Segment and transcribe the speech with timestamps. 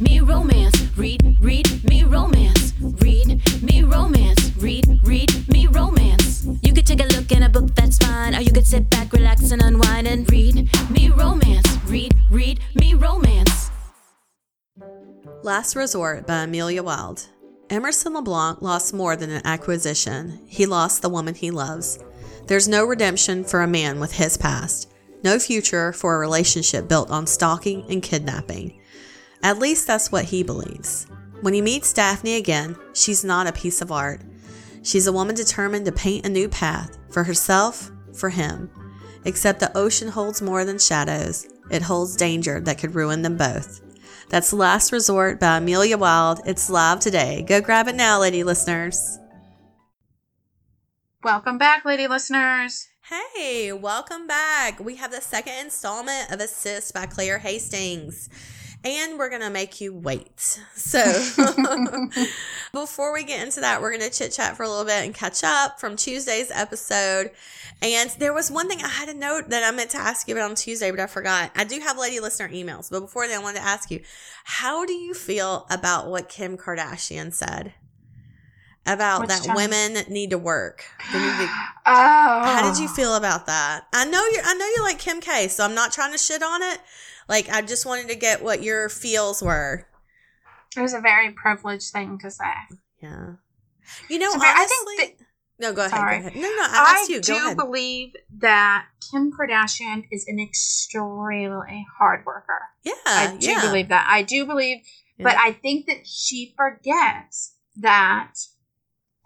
[0.00, 0.74] me romance.
[0.96, 2.72] Read, read me romance.
[2.80, 4.56] Read me romance.
[4.56, 6.46] Read, read me romance.
[6.62, 8.34] You could take a look in a book, that's fine.
[8.34, 11.66] Or you could sit back, relax, and unwind and read me romance.
[11.86, 13.70] Read, read me romance.
[15.42, 17.26] Last Resort by Amelia Wilde.
[17.68, 20.40] Emerson LeBlanc lost more than an acquisition.
[20.46, 21.98] He lost the woman he loves.
[22.46, 24.92] There's no redemption for a man with his past,
[25.24, 28.78] no future for a relationship built on stalking and kidnapping.
[29.42, 31.06] At least that's what he believes.
[31.40, 34.22] When he meets Daphne again, she's not a piece of art.
[34.82, 38.70] She's a woman determined to paint a new path for herself, for him.
[39.24, 43.80] Except the ocean holds more than shadows, it holds danger that could ruin them both.
[44.28, 46.40] That's Last Resort by Amelia Wilde.
[46.46, 47.44] It's live today.
[47.46, 49.18] Go grab it now, lady listeners.
[51.22, 52.88] Welcome back, lady listeners.
[53.34, 54.80] Hey, welcome back.
[54.80, 58.28] We have the second installment of Assist by Claire Hastings.
[58.86, 60.38] And we're going to make you wait.
[60.76, 61.02] So,
[62.72, 65.12] before we get into that, we're going to chit chat for a little bit and
[65.12, 67.32] catch up from Tuesday's episode.
[67.82, 70.36] And there was one thing I had a note that I meant to ask you
[70.36, 71.50] about on Tuesday, but I forgot.
[71.56, 74.02] I do have lady listener emails, but before then, I wanted to ask you
[74.44, 77.74] how do you feel about what Kim Kardashian said?
[78.86, 79.56] About Which that time?
[79.56, 80.84] women need to work.
[81.12, 81.48] Need to
[81.88, 82.42] Oh.
[82.44, 83.84] how did you feel about that?
[83.92, 86.40] I know you I know you like Kim K, so I'm not trying to shit
[86.40, 86.78] on it.
[87.28, 89.86] Like I just wanted to get what your feels were.
[90.76, 92.52] It was a very privileged thing to say.
[93.02, 93.34] Yeah.
[94.08, 95.18] You know, So, honestly, I think
[95.58, 95.90] No, go ahead.
[95.92, 96.18] Sorry.
[96.20, 96.36] Go ahead.
[96.36, 97.20] No, no, I asked you.
[97.20, 97.56] do ahead.
[97.56, 102.60] believe that Kim Kardashian is an extremely hard worker.
[102.84, 102.92] yeah.
[103.06, 103.60] I do yeah.
[103.62, 104.06] believe that.
[104.08, 104.78] I do believe,
[105.18, 108.32] but I think that she forgets that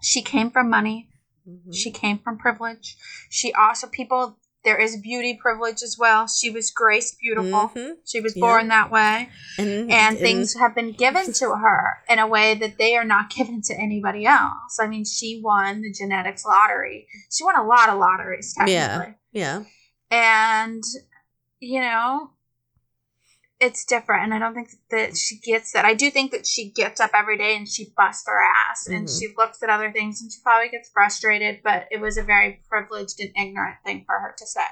[0.01, 1.09] she came from money.
[1.47, 1.75] Mhm.
[1.75, 2.95] She came from privilege.
[3.29, 4.37] She also people.
[4.63, 6.27] There is beauty privilege as well.
[6.27, 7.71] She was graced beautiful.
[7.75, 7.95] Mhm.
[8.05, 8.41] She was Yeah.
[8.41, 9.29] born that way.
[9.57, 13.31] And, and things have been given to her in a way that they are not
[13.31, 14.77] given to anybody else.
[14.79, 17.07] I mean, she won the genetics lottery.
[17.31, 18.73] She won a lot of lotteries, technically.
[18.75, 19.13] Yeah.
[19.33, 19.63] Yeah.
[20.11, 20.83] And,
[21.59, 22.31] you know,
[23.61, 24.23] it's different.
[24.23, 25.85] And I don't think that she gets that.
[25.85, 29.07] I do think that she gets up every day and she busts her ass and
[29.07, 29.19] Mhm.
[29.19, 32.61] she looks at other things and she probably gets frustrated, but it was a very
[32.67, 34.65] privileged and ignorant thing for her to say.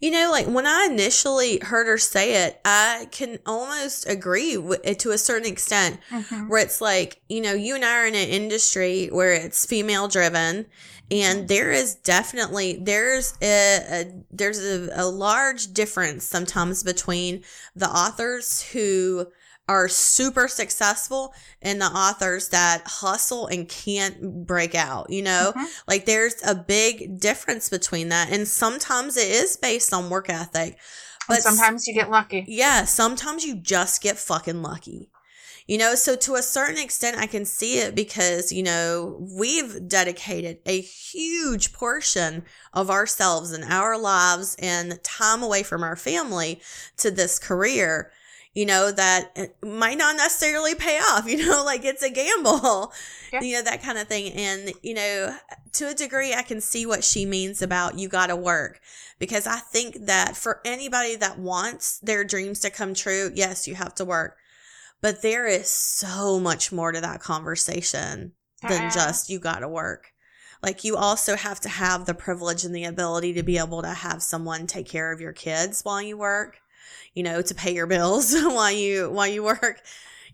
[0.00, 4.80] You know, like when I initially heard her say it, I can almost agree with
[4.84, 5.98] eh, it to a certain extent.
[6.10, 6.48] Mm-hmm.
[6.48, 10.08] where it's like you know you and i are in an industry where it's female
[10.08, 10.66] driven
[11.10, 11.46] and mm-hmm.
[11.46, 17.42] there is definitely there's a, a there's a, a large difference sometimes between
[17.74, 19.26] the authors who
[19.68, 25.66] are super successful and the authors that hustle and can't break out you know Mhm.
[25.86, 30.78] like there's a big difference between that and sometimes it is based on work ethic
[31.28, 32.50] And sometimes you get lucky.
[32.50, 35.10] yeah, sometimes you just get fucking lucky.
[35.66, 39.86] You know, so to a certain extent, I can see it because, you know, we've
[39.86, 46.62] dedicated a huge portion of ourselves and our lives and time away from our family
[46.98, 48.10] to this career,
[48.54, 52.92] you know, that eh, might not necessarily pay off, you know, like it's a gamble,
[53.32, 53.40] Yeah.
[53.42, 54.32] you know, that kind of thing.
[54.32, 55.36] And, you know,
[55.74, 58.80] to a degree, I can see what she means about you got to work
[59.18, 63.74] because I think that for anybody that wants their dreams to come true, yes, you
[63.74, 64.36] have to work.
[65.00, 68.32] But there is so much more to that conversation
[68.62, 70.12] than There just you got to work.
[70.60, 73.90] Like you also have to have the privilege and the ability to be able to
[73.92, 76.58] have someone take care of your kids while you work,
[77.14, 79.80] you know, to pay your bills while you while you work.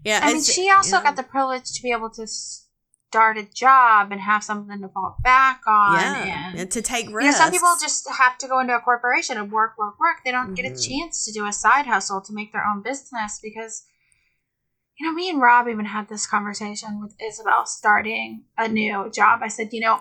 [0.05, 1.03] Yeah, I mean, she also yeah.
[1.05, 5.17] got the privilege to be able to start a job and have something to fall
[5.23, 5.95] back on.
[5.95, 7.41] yeah, And, and to take you know, risks.
[7.41, 10.17] some people just have to go into a corporation and work, work, work.
[10.25, 10.89] They don't get a Mhm.
[10.89, 13.85] chance to do a side hustle to make their own business because,
[14.99, 19.41] you know, me and Rob even had this conversation with Isabel starting a new job.
[19.43, 20.01] I said, you know,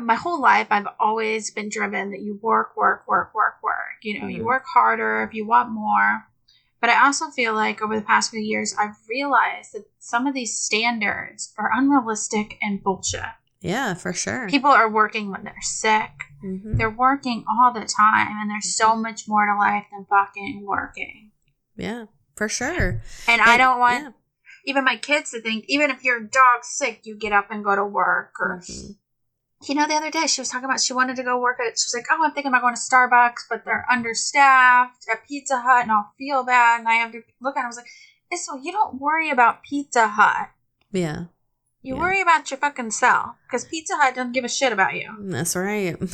[0.00, 3.98] my whole life I've always been driven that you work, work, work, work, work.
[4.02, 4.46] You know, you Mhm.
[4.46, 6.26] work harder if you want more.
[6.80, 10.34] But I also feel like over the past few years, I've realized that some of
[10.34, 13.24] these standards are unrealistic and bullshit.
[13.60, 14.46] yeah, for sure.
[14.46, 16.10] People are working when they're sick.
[16.44, 16.76] Mhm.
[16.76, 21.30] They're working all the time, and there's so much more to life than fucking working.
[21.74, 22.04] Yeah,
[22.36, 23.00] for sure.
[23.26, 24.10] And, I don't want yeah.
[24.66, 27.74] even my kids to think, even if your dog's sick, you get up and go
[27.74, 28.34] to work.
[28.38, 28.96] Or, Mhm.
[29.68, 31.78] You know, the other day she was talking about she wanted to go work at,
[31.78, 35.60] she was like, oh, I'm thinking about going to Starbucks, but they're understaffed at Pizza
[35.60, 36.80] Hut, and I'll feel bad.
[36.80, 37.64] And I have to look at it.
[37.64, 37.86] I was like,
[38.38, 40.48] so you don't worry about Pizza Hut.
[40.90, 41.24] Yeah,
[41.82, 42.00] You Yeah.
[42.00, 45.14] worry about your fucking self because Pizza Hut doesn't give a shit about you.
[45.20, 45.96] that's right.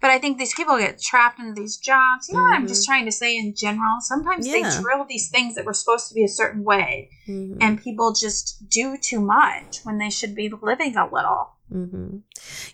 [0.00, 2.28] But I think these people get trapped in these jobs.
[2.28, 4.00] You know what I'm just trying to say in general?
[4.00, 4.54] Sometimes Yeah.
[4.54, 7.58] they drill these things that were supposed to be a certain way, Mhm.
[7.60, 11.52] and people just do too much when they should be living a little.
[11.70, 12.18] Hmm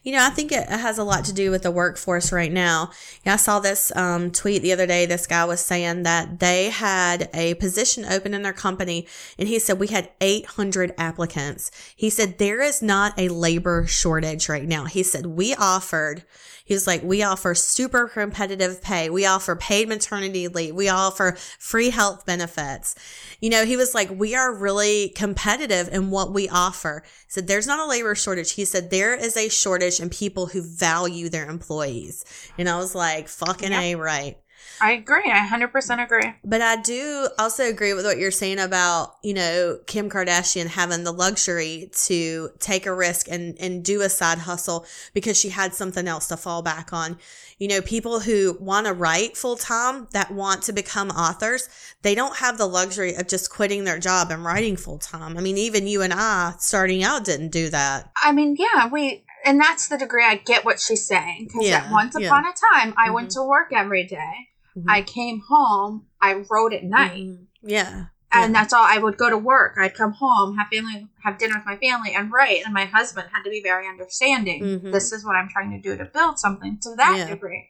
[0.03, 2.91] You know, I think it has a lot to do with the workforce right now.
[3.25, 5.07] Yeah, I saw this um, tweet the other day.
[5.07, 9.07] This guy was saying that they had a position open in their company,
[9.39, 11.71] and he said we had 800 applicants.
[11.97, 14.85] He said there is not a labor shortage right now.
[14.85, 16.25] He said we offered.
[16.65, 19.11] He was like, we offer super competitive pay.
[19.11, 20.75] We offer paid maternity leave.
[20.75, 22.95] We offer free health benefits.
[23.41, 27.03] You know, he was like, we are really competitive in what we offer.
[27.05, 28.53] He said, there's not a labor shortage.
[28.53, 32.25] He said, there is a shortage in people who value their employees.
[32.59, 33.83] And I was like, fucking Yep.
[33.83, 34.37] A, right.
[34.83, 35.31] I agree.
[35.31, 36.33] I 100% agree.
[36.45, 41.05] But I do also agree with what you're saying about, you know, Kim Kardashian having
[41.05, 44.85] the luxury to take a risk and, and do a side hustle
[45.15, 47.17] because she had something else to fall back on.
[47.59, 51.69] You know, people who want to write full time, that want to become authors,
[52.03, 55.39] they don't have the luxury of just quitting their job and writing full time.
[55.39, 58.11] I mean, even you and I starting out didn't do that.
[58.21, 61.45] I mean, yeah, we, and that's the degree I get what she's saying.
[61.47, 62.27] Because Yeah, once yeah.
[62.27, 63.35] upon a time, I went Mhm.
[63.35, 64.49] to work every day.
[64.77, 64.85] Mhm.
[64.89, 67.25] I came home, I wrote at night.
[67.25, 67.47] Mhm.
[67.63, 68.05] Yeah.
[68.35, 68.61] And Yeah.
[68.61, 68.83] that's all.
[68.85, 69.77] I would go to work.
[69.79, 72.63] I'd come home, have family, have dinner with my family, and write.
[72.65, 74.63] And my husband had to be very understanding.
[74.63, 74.93] Mhm.
[74.93, 77.27] This is what I'm trying to do to build something to that Yeah.
[77.29, 77.69] degree.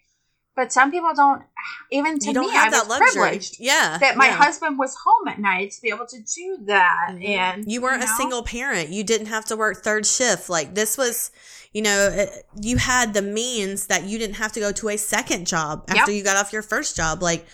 [0.55, 1.43] But some people don't.
[1.91, 3.21] Even to me, I that was luxury.
[3.23, 3.97] privileged Yeah.
[3.99, 4.35] that my yeah.
[4.37, 7.09] husband was home at night to be able to do that.
[7.13, 7.25] Mhm.
[7.27, 8.05] And you weren't know?
[8.13, 8.91] a single parent.
[8.91, 10.49] You didn't have to work third shift.
[10.51, 11.31] Like this was,
[11.73, 12.27] you know, uh,
[12.61, 16.11] you had the means that you didn't have to go to a second job after
[16.11, 16.19] Yep.
[16.19, 17.23] you got off your first job.
[17.23, 17.47] Like,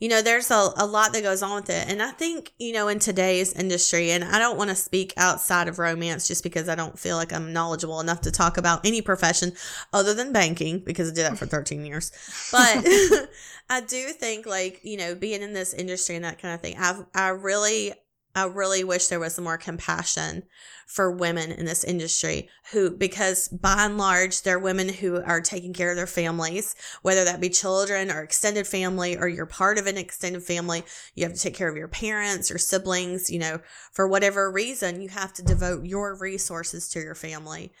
[0.00, 1.86] you know, there's a, a lot that goes on with it.
[1.88, 5.68] And I think, you know, in today's industry, and I don't want to speak outside
[5.68, 9.02] of romance just because I don't feel like I'm knowledgeable enough to talk about any
[9.02, 9.52] profession
[9.92, 12.12] other than banking because I did that for 13 years.
[12.50, 12.78] But
[13.68, 16.76] I do think like, you know, being in this industry and that kind of thing,
[16.78, 17.92] I've, I really,
[18.32, 20.44] I really wish there was more compassion
[20.86, 25.72] for women in this industry who, because by and large, they're women who are taking
[25.72, 29.88] care of their families, whether that be children or extended family, or you're part of
[29.88, 30.84] an extended family.
[31.16, 33.60] You have to take care of your parents or siblings, you know,
[33.92, 37.72] for whatever reason, you have to devote your resources to your family.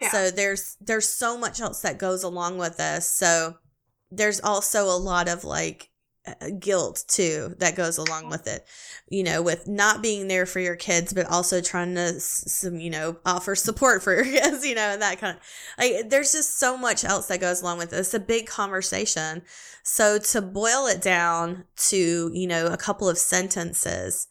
[0.00, 0.10] Yeah.
[0.10, 3.08] So there's, there's so much else that goes along with this.
[3.08, 3.58] So
[4.10, 5.90] there's also a lot of like,
[6.24, 8.64] Uh, guilt too that goes along with it.
[9.08, 12.90] You know with not being there for your kids but also trying to some you
[12.90, 15.42] know offer support for your kids you know and that kind of
[15.76, 17.98] like there's just so much else that goes along with it.
[17.98, 19.42] It's a big conversation.
[19.82, 24.28] So to boil it down to you know a couple of sentences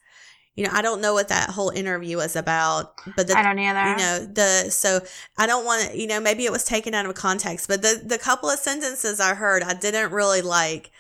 [0.56, 3.58] you know i don't know what that whole interview was about but the I don't
[3.60, 3.90] either.
[3.90, 5.00] you know the so
[5.38, 8.02] i don't want to you know maybe it was taken out of context but the
[8.06, 10.92] the couple of sentences i heard i didn't really like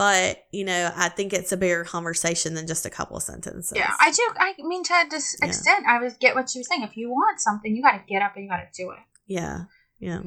[0.00, 3.76] but you know i think it's a bigger conversation than just a couple of sentences
[3.76, 4.22] Yeah, I do.
[4.38, 5.48] I mean, to this Yeah.
[5.48, 6.82] extent, I was get what she was saying.
[6.82, 8.98] If you want something, you got to get up and you got to do it.
[9.26, 9.64] yeah
[9.98, 10.22] yeah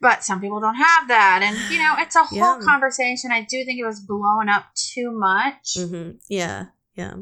[0.00, 2.58] But some people don't have that, and you know, it's a whole Yeah.
[2.64, 3.30] conversation.
[3.32, 7.16] I do think it was blown up too much, hmm yeah yeah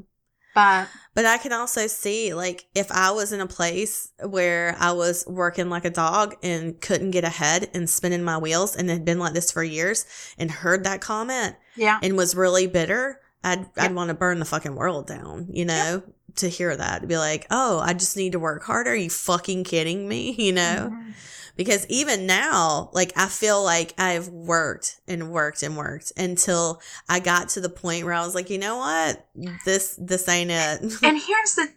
[0.55, 4.93] but But I can also see, like, if I was in a place where I
[4.93, 9.05] was working like a dog and couldn't get ahead and spinning my wheels and had
[9.05, 10.06] been like this for years
[10.39, 14.45] and heard that comment yeah, and was really bitter, I'd, I'd want to burn the
[14.45, 16.03] fucking world down, you know,
[16.37, 17.03] to hear that.
[17.03, 18.91] To be like, oh, I just need to work harder.
[18.91, 20.34] Are you fucking kidding me?
[20.39, 20.91] You know?
[20.93, 21.13] Mhm.
[21.56, 27.20] Because even now like i feel like i've worked and worked and worked until i
[27.20, 29.27] got to the point where i was like you know what?
[29.65, 30.81] This this ain't it.
[31.03, 31.69] And here's the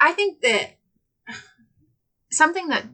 [0.00, 0.76] i think that
[2.30, 2.86] something that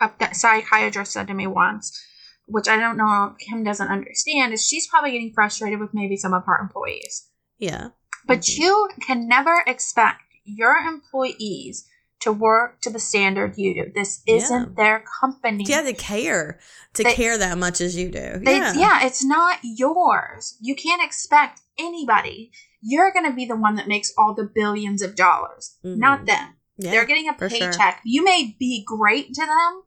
[0.00, 2.02] a psychiatrist said to me once
[2.46, 6.16] which i don't know if kim doesn't understand is she's probably getting frustrated with maybe
[6.16, 7.28] some of her employees.
[7.58, 7.88] Yeah.
[8.26, 8.58] But Mhm.
[8.58, 11.86] you can never expect your employees
[12.20, 14.74] to work to the standard you do this isn't Yeah.
[14.76, 16.58] their company yeah to care
[16.94, 19.06] to They- care that much as you do They, yeah yeah.
[19.06, 20.56] it's not yours.
[20.60, 22.52] You can't expect anybody.
[22.80, 25.96] You're going to be the one that makes all the billions of dollars, Mhm.
[25.98, 26.54] not them.
[26.78, 27.58] yeah They're getting a for sure.
[27.72, 28.00] paycheck.
[28.04, 29.82] You may be great to them,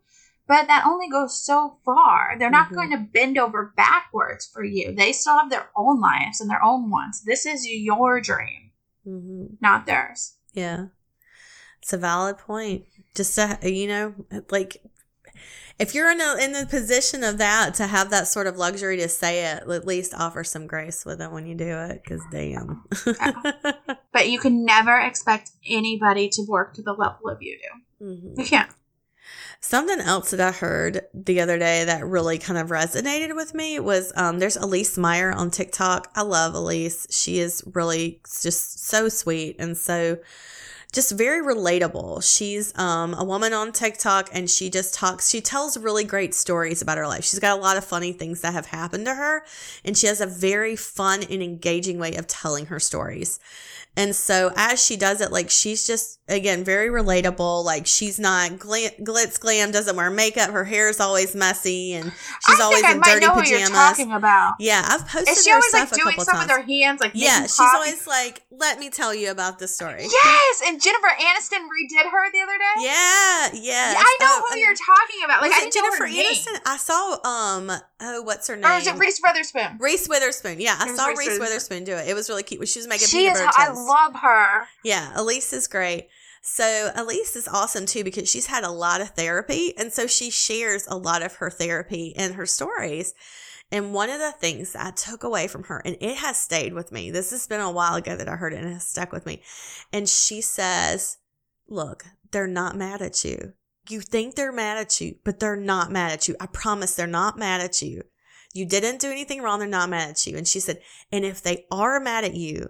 [0.48, 2.36] but that only goes so far.
[2.38, 2.75] They're not Mhm.
[2.75, 4.93] going to bend over backwards for you.
[4.95, 7.21] They still have their own lives and their own wants.
[7.21, 8.71] This is your dream,
[9.07, 9.57] Mhm.
[9.62, 10.36] not theirs.
[10.53, 10.86] yeah
[11.81, 14.13] it's a valid point just to you know
[14.50, 14.77] like
[15.79, 18.98] if you're in a in the position of that to have that sort of luxury
[18.98, 22.21] to say it at least offer some grace with it when you do it because
[22.31, 22.83] damn
[24.12, 28.05] But you can never expect anybody to work to the level of you do.
[28.05, 28.38] Mhm.
[28.38, 28.69] You can't.
[29.62, 33.79] Something else that I heard the other day that really kind of resonated with me
[33.79, 36.12] was um, there's Elyse Myers on TikTok.
[36.15, 37.07] I love Elyse.
[37.12, 40.17] She is really just so sweet and so
[40.91, 42.24] just very relatable.
[42.24, 46.81] She's um, a woman on TikTok and she just talks, she tells really great stories
[46.81, 47.24] about her life.
[47.24, 49.43] She's got a lot of funny things that have happened to her
[49.86, 53.39] and she has a very fun and engaging way of telling her stories.
[54.00, 57.63] And so as she does it, like she's just again very relatable.
[57.65, 60.51] Like she's not gl- glitz glam, doesn't wear makeup.
[60.51, 62.12] Her hair is always messy, and
[62.48, 63.70] she's I always I in might dirty know pajamas.
[63.72, 64.53] talking about.
[64.60, 66.48] Yeah, I've posted Is she her always like a doing couple stuff times.
[66.48, 67.75] with her hands, like yeah, she's coffee?
[67.75, 70.62] always like, "Let me tell you about this story." yes.
[70.65, 72.86] And Jennifer Aniston redid her the other day.
[72.86, 73.94] Yeah, yeah.
[73.98, 75.41] I know Oh, who you're talking about.
[75.41, 76.25] Like I didn't know Jennifer her name.
[76.34, 76.60] Aniston?
[76.65, 78.65] I saw um oh what's her name?
[78.65, 79.77] Or was it Reese Witherspoon?
[79.79, 80.60] Reese Witherspoon.
[80.62, 81.39] Yeah, I saw Reese Witherspoon.
[81.39, 82.08] Witherspoon do it.
[82.08, 82.65] It was really cute.
[82.68, 83.41] She was making She peanut is.
[83.41, 83.88] butter toast.
[83.89, 84.67] Love her.
[84.84, 86.08] Yeah, Elyse is great.
[86.41, 90.29] So Elyse is awesome too because she's had a lot of therapy, and so she
[90.29, 93.13] shares a lot of her therapy and her stories.
[93.72, 96.74] And one of the things that I took away from her, and it has stayed
[96.74, 97.12] with me.
[97.12, 99.25] This has been a while ago that I heard it, and it has stuck with
[99.25, 99.43] me.
[99.93, 101.17] And she says,
[101.67, 103.53] "Look, they're not mad at you.
[103.88, 106.36] You think they're mad at you, but they're not mad at you.
[106.39, 108.03] I promise, they're not mad at you.
[108.53, 109.60] You didn't do anything wrong.
[109.60, 110.81] They're not mad at you." And she said,
[111.12, 112.69] "And if they are mad at you,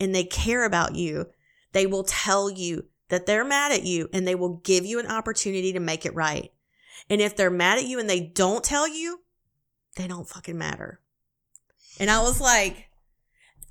[0.00, 1.26] and they care about you."
[1.72, 5.06] they will tell you that they're mad at you and they will give you an
[5.06, 6.52] opportunity to make it right.
[7.08, 9.20] And if they're mad at you and they don't tell you,
[9.96, 11.00] they don't fucking matter.
[11.98, 12.86] And I was like,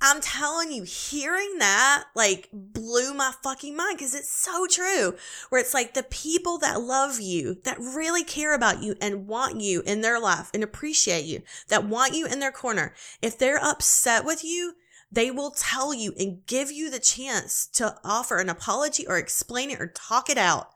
[0.02, 5.14] I'm telling you, hearing that like blew my fucking mind because it's so true.
[5.48, 9.60] Where it's like the people that love you, that really care about you and want
[9.60, 13.62] you in their life and appreciate you, that want you in their corner, if they're
[13.62, 14.74] upset with you,
[15.12, 19.70] they will tell you and give you the chance to offer an apology or explain
[19.70, 20.68] it or talk it out.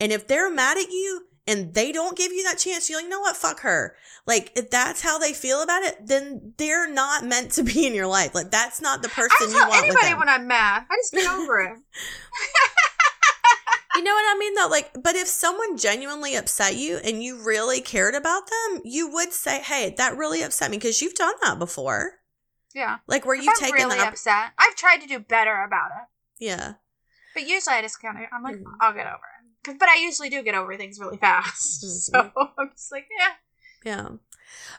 [0.00, 3.04] And if they're mad at you and they don't give you that chance, you're like,
[3.04, 3.36] you know what?
[3.36, 3.94] Fuck her.
[4.26, 7.94] Like, if that's how they feel about it, then they're not meant to be in
[7.94, 8.34] your life.
[8.34, 10.84] Like, that's not the person I you tell want anybody when I'm mad.
[10.90, 11.78] I just get over it.
[13.96, 14.68] You know what I mean though?
[14.68, 19.32] Like, but if someone genuinely upset you and you really cared about them, you would
[19.32, 22.19] say, Hey, that really upset me because you've done that before.
[22.74, 22.98] Yeah.
[23.06, 24.08] Like were If you've I'm taken really up.
[24.08, 24.52] upset.
[24.58, 26.74] I've tried to do better about it, Yeah.
[27.34, 28.64] but usually I just kind of I'm like Mhm.
[28.80, 29.78] I'll get over it.
[29.78, 33.32] But I usually do get over things really fast, so I'm just like yeah.
[33.84, 34.08] Yeah.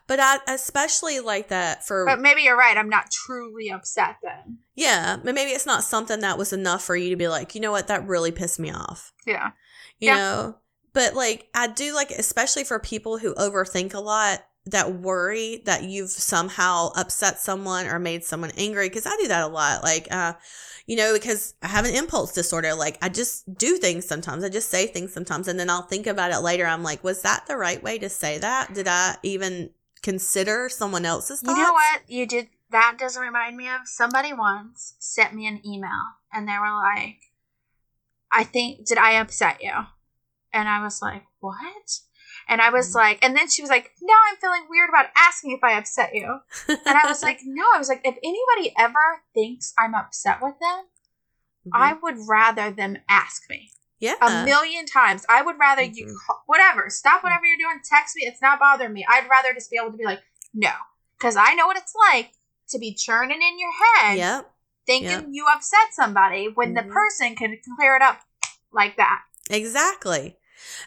[0.07, 2.77] But I especially like that for But maybe you're right.
[2.77, 4.59] I'm not truly upset then.
[4.75, 7.61] yeah, but maybe it's not something that was enough for you to be like, you
[7.61, 9.13] know what, that really pissed me off.
[9.25, 9.51] Yeah.
[9.99, 10.15] You Yeah.
[10.15, 10.55] know?
[10.93, 15.83] But like I do like especially for people who overthink a lot that worry that
[15.83, 19.83] you've somehow upset someone or made someone angry because I do that a lot.
[19.83, 20.33] Like uh
[20.85, 22.73] you know, because I have an impulse disorder.
[22.73, 24.43] Like I just do things sometimes.
[24.43, 26.65] I just say things sometimes and then I'll think about it later.
[26.65, 28.73] I'm like, was that the right way to say that?
[28.73, 32.01] Did I even consider someone else's You know what?
[32.07, 36.57] You did that doesn't remind me of somebody once sent me an email and they
[36.57, 37.17] were like,
[38.31, 39.73] I think did I upset you?
[40.53, 41.99] And I was like, What?
[42.51, 42.75] And I Mm-hmm.
[42.75, 45.77] was like, and then she was like, Now I'm feeling weird about asking if I
[45.77, 46.39] upset you.
[46.67, 50.55] And I was like, No, I was like, if anybody ever thinks I'm upset with
[50.59, 50.85] them,
[51.73, 54.15] I would rather them ask me yeah.
[54.21, 55.25] a million times.
[55.29, 56.15] I would rather you Mhm.
[56.27, 58.23] call, whatever, stop whatever you're doing, text me.
[58.25, 59.05] It's not bothering me.
[59.09, 60.21] I'd rather just be able to be like,
[60.53, 60.71] no,
[61.17, 62.33] because I know what it's like
[62.69, 64.51] to be churning in your head, Yep.
[64.85, 65.25] thinking Yep.
[65.31, 66.91] you upset somebody when the Mhm.
[66.91, 68.19] person can clear it up
[68.73, 69.21] like that.
[69.49, 70.35] Exactly.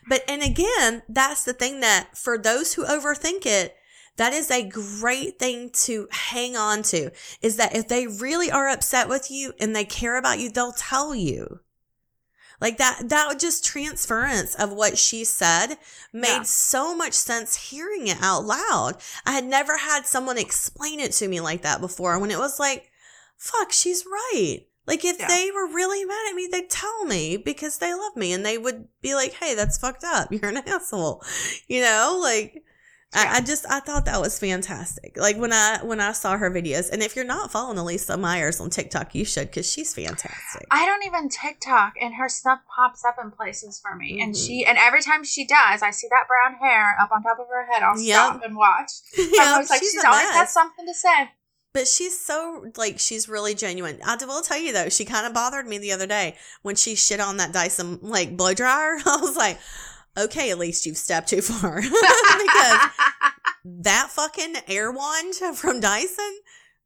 [0.08, 3.76] But, and again, that's the thing that for those who overthink it,
[4.16, 7.10] that is a great thing to hang on to
[7.42, 10.72] is that if they really are upset with you and they care about you, they'll
[10.72, 11.60] tell you.
[12.60, 15.76] Like that, that just transference of what she said
[16.12, 16.42] made Yeah.
[16.42, 18.96] so much sense hearing it out loud.
[19.26, 22.60] I had never had someone explain it to me like that before when it was
[22.60, 22.90] like,
[23.36, 24.60] fuck, she's right.
[24.86, 25.28] Like if Yeah.
[25.28, 28.58] they were really mad at me, they'd tell me because they love me and they
[28.58, 30.28] would be like, hey, that's fucked up.
[30.32, 31.22] You're an asshole.
[31.68, 32.54] You know, like
[33.14, 33.30] Yeah.
[33.32, 35.16] I, I just I thought that was fantastic.
[35.16, 38.60] Like when I when I saw her videos, and if you're not following Elyse Myers
[38.60, 40.66] on TikTok, you should because she's fantastic.
[40.72, 44.20] I don't even TikTok, and her stuff pops up in places for me.
[44.20, 44.46] And Mhm.
[44.46, 47.46] she, and every time she does, I see that brown hair up on top of
[47.48, 47.84] her head.
[47.84, 48.16] I'll Yep.
[48.16, 48.90] stop and watch.
[49.16, 49.24] yeah,
[49.54, 50.34] I was like, she's she's, always mess.
[50.34, 51.30] got something to say.
[51.74, 53.98] But she's so like she's really genuine.
[54.06, 56.94] I will tell you though, she kind of bothered me the other day when she
[56.94, 58.96] shit on that Dyson like blow dryer.
[59.06, 59.58] I was like,
[60.16, 62.80] okay, at least you've stepped too far because
[63.64, 66.38] that fucking air wand from Dyson,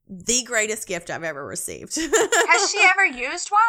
[0.09, 1.95] the greatest gift I've ever received.
[1.97, 3.61] Has she ever used one?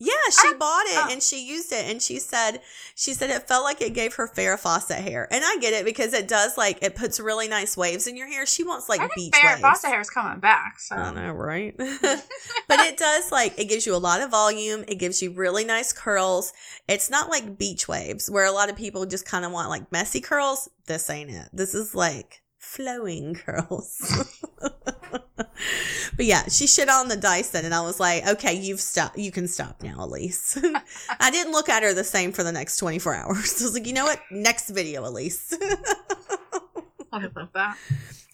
[0.00, 1.08] Yeah, she I- bought it oh.
[1.12, 2.60] and she used it and she said
[2.96, 5.28] she said it felt like it gave her Farrah Fawcett hair.
[5.30, 8.26] And I get it because it does like it puts really nice waves in your
[8.26, 8.44] hair.
[8.44, 9.60] She wants like I think beach Farrah waves.
[9.60, 10.80] Fawcett hair is coming back.
[10.80, 11.76] So I know, right?
[11.78, 14.84] but it does like it gives you a lot of volume.
[14.88, 16.52] It gives you really nice curls.
[16.88, 19.92] It's not like beach waves where a lot of people just kind of want like
[19.92, 20.68] messy curls.
[20.86, 21.48] This ain't it.
[21.52, 24.26] This is like flowing curls.
[26.16, 29.18] But yeah, she shit on the Dyson, and I was like, okay, you've stopped.
[29.18, 30.62] You can stop now, Elyse.
[31.20, 33.36] I didn't look at her the same for the next twenty four hours.
[33.60, 34.20] I was like, you know what?
[34.30, 35.54] Next video, Elyse.
[37.12, 37.76] I love that.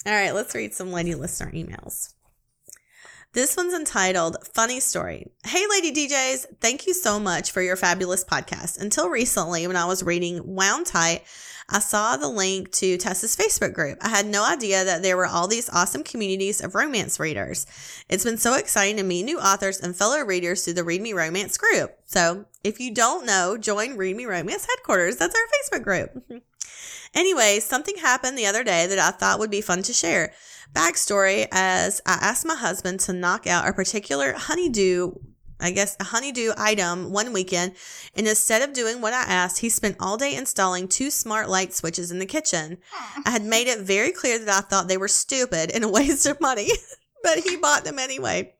[0.07, 2.15] All right, let's read some lady listener emails.
[3.33, 5.31] This one's entitled Funny Story.
[5.47, 8.81] Hey, Lady DJs, thank you so much for your fabulous podcast.
[8.81, 11.23] Until recently, when I was reading Wound Tight,
[11.73, 13.99] I saw the link to Tessa's Facebook group.
[14.01, 17.67] I had no idea that there were all these awesome communities of romance readers.
[18.09, 21.13] It's been so exciting to meet new authors and fellow readers through the Read Me
[21.13, 21.97] Romance group.
[22.07, 25.17] So, if you don't know, join Read Me Romance headquarters.
[25.17, 26.43] That's our Facebook group.
[27.13, 30.33] Anyway, something happened the other day that I thought would be fun to share.
[30.73, 35.15] Backstory as I asked my husband to knock out a particular honeydew,
[35.61, 37.73] I guess a honeydew item one weekend,
[38.15, 41.75] and instead of doing what I asked, he spent all day installing two smart light
[41.75, 42.79] switches in the kitchen.
[43.25, 46.27] I had made it very clear that I thought they were stupid and a waste
[46.27, 46.71] of money,
[47.23, 48.55] but he bought them anyway.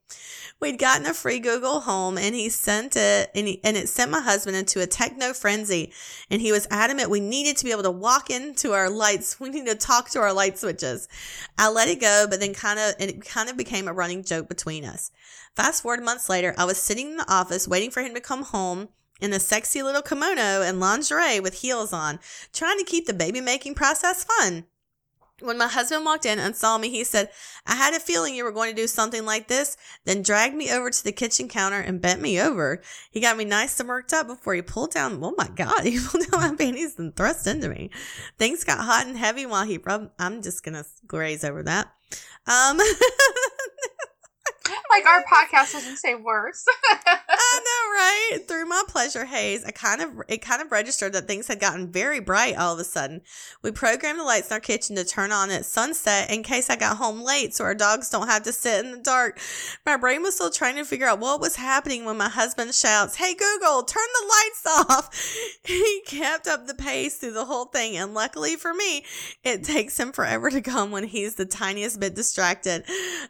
[0.61, 4.11] We'd gotten a free Google Home and he sent it and, he, and it sent
[4.11, 5.93] my husband into a techno frenzy.
[6.31, 9.39] And he was adamant we needed to be able to walk into our lights.
[9.41, 11.09] We need to talk to our light switches.
[11.57, 14.49] I let it go, but then kind of, it kind of became a running joke
[14.49, 15.11] between us.
[15.57, 18.43] Fast forward months later, I was sitting in the office waiting for him to come
[18.43, 18.91] home
[19.21, 22.19] in a sexy little kimono and lingerie with heels on,
[22.53, 24.67] trying to keep the baby making process fun.
[25.41, 27.31] When my husband walked in and saw me, he said,
[27.67, 30.71] I had a feeling you were going to do something like this, then dragged me
[30.71, 32.83] over to the kitchen counter and bent me over.
[33.11, 35.99] He got me nice and worked up before he pulled down, oh my God, he
[35.99, 37.91] pulled down my panties and thrust into me.
[38.39, 41.93] Things got hot and heavy while he rubbed, I'm just going to graze over that.
[42.47, 42.81] Um,
[44.91, 46.65] Like our podcast doesn't say worse.
[46.91, 48.49] I know, right?
[48.49, 51.93] Through my pleasure haze, I kind of it kind of registered that things had gotten
[51.93, 53.21] very bright all of a sudden.
[53.63, 56.77] We programmed the lights in our kitchen to turn on at sunset in case I
[56.77, 59.39] got home late so our dogs don't have to sit in the dark.
[59.87, 63.15] My brain was still trying to figure out what was happening when my husband shouts,
[63.15, 65.37] Hey Google, turn the lights off.
[65.63, 69.05] He kept up the pace through the whole thing, and luckily for me,
[69.45, 72.85] it takes him forever to come when he's the tiniest bit distracted.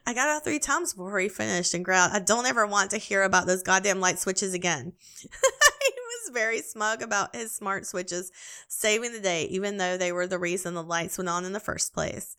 [0.07, 2.99] I got out three times before he finished and growled, I don't ever want to
[2.99, 4.93] hear about those goddamn light switches again.
[5.21, 8.31] he was very smug about his smart switches
[8.69, 11.61] saving the day, even though they were the reason the lights went on in the
[11.61, 12.37] first place.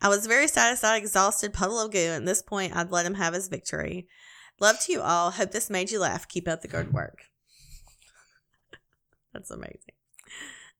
[0.00, 1.98] I was very satisfied, exhausted, puddle of goo.
[1.98, 4.08] At this point, I'd let him have his victory.
[4.60, 5.30] Love to you all.
[5.30, 6.28] Hope this made you laugh.
[6.28, 7.24] Keep up the good work.
[9.32, 9.94] That's amazing.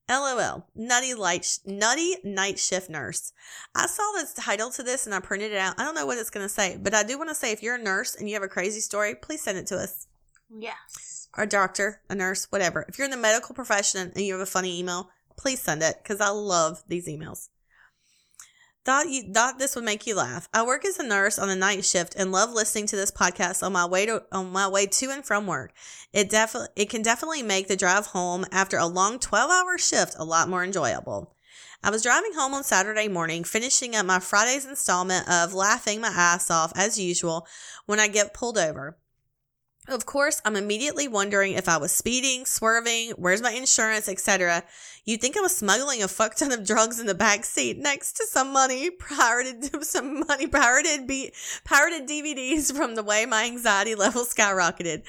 [0.09, 0.67] LOL.
[0.75, 3.31] Nutty light, nutty night shift nurse.
[3.73, 5.79] I saw this title to this and I printed it out.
[5.79, 7.63] I don't know what it's going to say, but I do want to say if
[7.63, 10.07] you're a nurse and you have a crazy story, please send it to us.
[10.49, 11.29] yes.
[11.35, 12.85] Or a doctor, a nurse, whatever.
[12.87, 15.97] If you're in the medical profession and you have a funny email, please send it
[16.03, 17.49] because I love these emails.
[18.85, 20.49] Thought you thought this would make you laugh.
[20.53, 23.63] I work as a nurse on the night shift and love listening to this podcast
[23.63, 25.71] on my way to on my way to and from work.
[26.11, 30.25] It definitely it can definitely make the drive home after a long 12-hour shift a
[30.25, 31.33] lot more enjoyable.
[31.81, 36.09] I was driving home on Saturday morning, finishing up my Friday's installment of laughing my
[36.09, 37.47] ass off as usual
[37.85, 38.97] when I get pulled over.
[39.89, 44.63] Of course, I'm immediately wondering if I was speeding, swerving, where's my insurance, etc.
[45.03, 48.13] You'd think I was smuggling a fuck ton of drugs in the back seat next
[48.13, 51.33] to some money pirated some money pirated be
[51.65, 55.03] pirated DVDs from the way my anxiety level skyrocketed.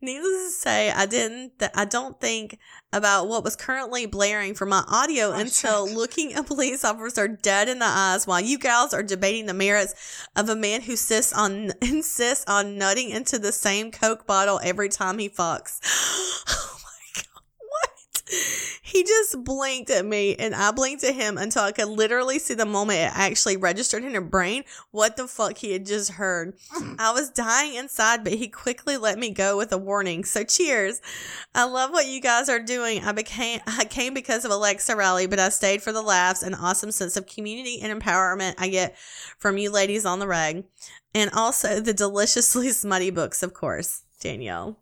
[0.00, 2.56] Needless to say, I didn't th- I don't think
[2.92, 5.96] about what was currently blaring for my audio Oh, until shit.
[5.96, 10.26] looking a police officer dead in the eyes while you gals are debating the merits
[10.36, 14.88] of a man who insists on insists on nutting into the same Coke bottle every
[14.88, 15.80] time he fucks.
[16.52, 18.70] Oh my god, what?
[18.90, 22.54] He just blinked at me and I blinked at him until I could literally see
[22.54, 26.58] the moment it actually registered in her brain what the fuck he had just heard.
[26.76, 26.96] Mm.
[26.98, 30.24] I was dying inside, but he quickly let me go with a warning.
[30.24, 31.00] So cheers.
[31.54, 33.04] I love what you guys are doing.
[33.04, 36.56] I became I came because of Alexa Riley, but I stayed for the laughs and
[36.56, 38.98] awesome sense of community and empowerment I get
[39.38, 40.64] from you ladies on the rag.
[41.14, 44.02] And also the deliciously smutty books, of course.
[44.20, 44.78] Danielle.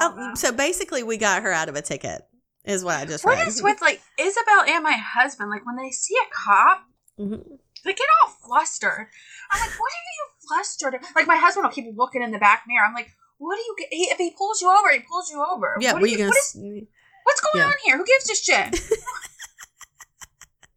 [0.00, 2.22] Um, so basically we got her out of a ticket,
[2.64, 3.48] is what I just What read.
[3.48, 5.50] is with like Isabel and my husband?
[5.50, 6.82] Like when they see a cop,
[7.18, 7.58] Mhm.
[7.84, 9.08] they get all flustered.
[9.50, 11.00] I'm like, what are you flustered?
[11.16, 12.84] Like my husband will keep looking in the back mirror.
[12.86, 13.88] I'm like, what do you get?
[13.90, 15.76] He, if he pulls you over, he pulls you over.
[15.80, 16.28] Yeah, what, do you gonna?
[16.28, 16.56] what is,
[17.24, 17.66] what's going yeah.
[17.66, 17.96] on here?
[17.98, 18.80] Who gives a shit?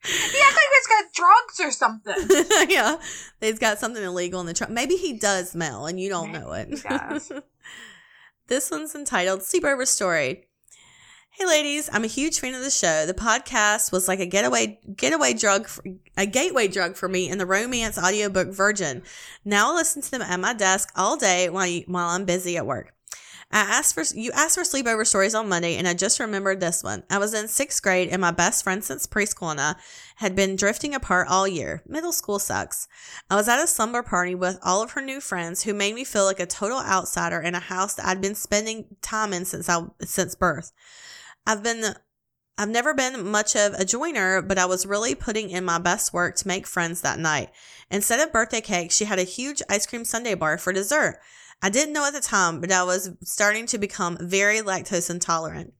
[0.03, 2.69] he acts like he's got drugs or something.
[2.69, 2.97] yeah,
[3.41, 4.69] he's got something illegal in the truck.
[4.69, 7.43] Maybe he does smell, and you don't Maybe know it.
[8.47, 10.45] this one's entitled "Sleepover Story."
[11.31, 11.89] Hey, ladies!
[11.91, 13.05] I'm a huge fan of the show.
[13.05, 15.83] The podcast was like a getaway getaway drug, for,
[16.17, 19.03] a gateway drug for me in the romance audiobook Virgin.
[19.43, 22.57] Now I listen to them at my desk all day while you, while I'm busy
[22.57, 22.93] at work.
[23.51, 26.83] I asked for you asked for sleepover stories on Monday, and I just remembered this
[26.83, 27.03] one.
[27.09, 29.75] I was in sixth grade, and my best friend since preschool and I
[30.17, 31.81] had been drifting apart all year.
[31.87, 32.87] Middle school sucks.
[33.27, 36.03] I was at a slumber party with all of her new friends, who made me
[36.03, 39.67] feel like a total outsider in a house that I'd been spending time in since
[39.67, 40.71] I since birth.
[41.47, 41.95] I've been
[42.59, 46.13] I've never been much of a joiner, but I was really putting in my best
[46.13, 47.49] work to make friends that night.
[47.89, 51.19] Instead of birthday cake, she had a huge ice cream sundae bar for dessert.
[51.61, 55.73] I didn't know at the time, but I was starting to become very lactose intolerant.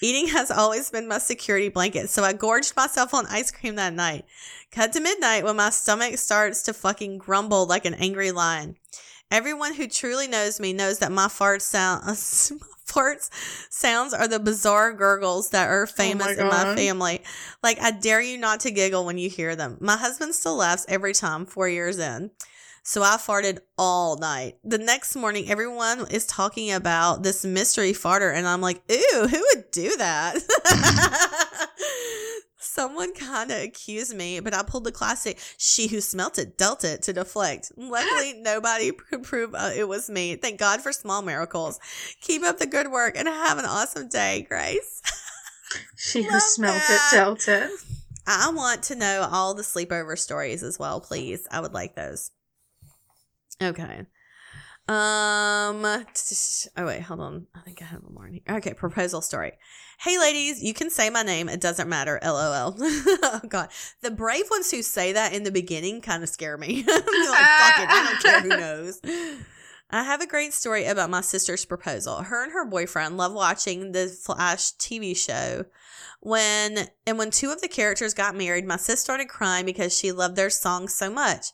[0.00, 3.94] Eating has always been my security blanket, so I gorged myself on ice cream that
[3.94, 4.24] night.
[4.70, 8.76] Cut to midnight when my stomach starts to fucking grumble like an angry lion.
[9.30, 12.02] Everyone who truly knows me knows that my farts sound
[12.86, 13.28] farts
[13.70, 17.20] sounds are the bizarre gurgles that are oh famous in my family.
[17.62, 19.76] Like I dare you not to giggle when you hear them.
[19.80, 22.30] My husband still laughs every time 4 years in.
[22.88, 24.56] So I farted all night.
[24.64, 29.44] The next morning, everyone is talking about this mystery farter, and I'm like, ooh, who
[29.54, 30.38] would do that?
[32.58, 36.82] Someone kind of accused me, but I pulled the classic, she who smelt it dealt
[36.82, 37.72] it to deflect.
[37.76, 40.36] Luckily, nobody could prove uh, it was me.
[40.36, 41.78] Thank God for small miracles.
[42.22, 45.02] Keep up the good work and have an awesome day, Grace.
[45.94, 47.10] She who smelt that.
[47.12, 47.70] it dealt it.
[48.26, 51.46] I want to know all the sleepover stories as well, please.
[51.50, 52.30] I would like those.
[53.62, 54.06] Okay.
[54.88, 55.84] Um.
[55.84, 57.46] Oh wait, hold on.
[57.54, 58.26] I think I have one more.
[58.26, 58.42] in here.
[58.48, 59.52] Okay, proposal story.
[60.00, 61.50] Hey, ladies, you can say my name.
[61.50, 62.18] It doesn't matter.
[62.24, 62.74] LOL.
[62.80, 63.68] oh God,
[64.00, 66.86] the brave ones who say that in the beginning kind of scare me.
[66.88, 67.88] I'm like, fuck it.
[67.90, 69.00] I don't care who knows.
[69.90, 72.22] I have a great story about my sister's proposal.
[72.22, 75.64] Her and her boyfriend love watching the Flash TV show.
[76.20, 80.12] When and when two of the characters got married, my sis started crying because she
[80.12, 81.48] loved their song so much.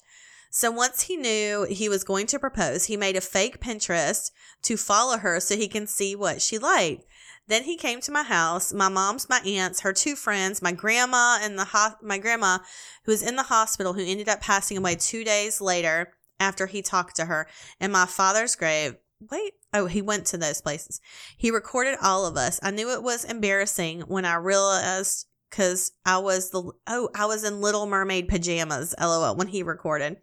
[0.56, 4.30] So once he knew he was going to propose, he made a fake Pinterest
[4.62, 7.04] to follow her so he can see what she liked.
[7.48, 11.40] Then he came to my house, my mom's, my aunts, her two friends, my grandma,
[11.42, 12.58] and the ho- my grandma,
[13.02, 16.82] who was in the hospital, who ended up passing away two days later after he
[16.82, 17.48] talked to her,
[17.80, 18.94] and my father's grave.
[19.32, 21.00] Wait, oh, he went to those places.
[21.36, 22.60] He recorded all of us.
[22.62, 27.44] I knew it was embarrassing when I realized because I was the oh I was
[27.44, 30.16] in Little Mermaid pajamas, lol, when he recorded,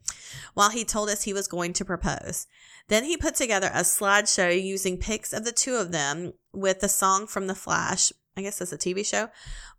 [0.55, 2.47] while he told us he was going to propose.
[2.89, 6.89] Then he put together a slideshow using pics of the two of them with the
[6.89, 8.11] song from The Flash.
[8.35, 9.29] I guess that's a TV show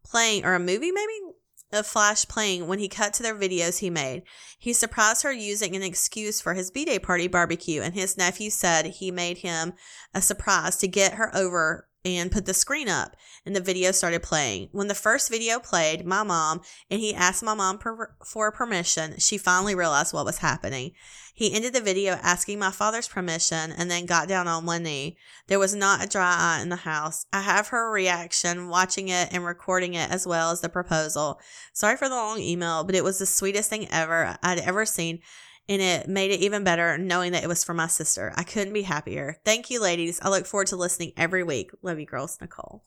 [0.02, 1.34] playing or a movie maybe
[1.72, 4.22] of Flash playing when he cut to their videos he made.
[4.58, 8.86] He surprised her using an excuse for his B-Day party barbecue, and his nephew said
[8.86, 9.74] he made him
[10.14, 14.22] a surprise to get her over and put the screen up and the video started
[14.22, 14.68] playing.
[14.72, 19.18] When the first video played, my mom, and he asked my mom per- for permission,
[19.18, 20.92] she finally realized what was happening.
[21.34, 25.16] He ended the video asking my father's permission and then got down on one knee.
[25.46, 27.26] There was not a dry eye in the house.
[27.32, 31.40] I have her reaction watching it and recording it as well as the proposal.
[31.72, 35.20] Sorry for the long email, but it was the sweetest thing ever I'd ever seen.
[35.68, 38.32] And it made it even better knowing that it was for my sister.
[38.36, 39.38] I couldn't be happier.
[39.44, 40.20] Thank you, ladies.
[40.20, 41.70] I look forward to listening every week.
[41.82, 42.38] Love you, girls.
[42.40, 42.82] Nicole.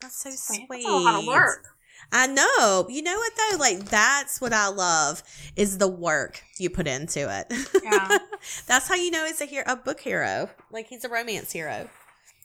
[0.00, 0.66] That's so sweet.
[0.68, 1.66] That's a lot of work.
[2.12, 2.86] I know.
[2.88, 3.56] You know what though?
[3.58, 5.22] Like that's what I love
[5.56, 7.52] is the work you put into it.
[7.84, 8.18] Yeah.
[8.66, 10.50] that's how you know he's a hero, a book hero.
[10.70, 11.88] Like he's a romance hero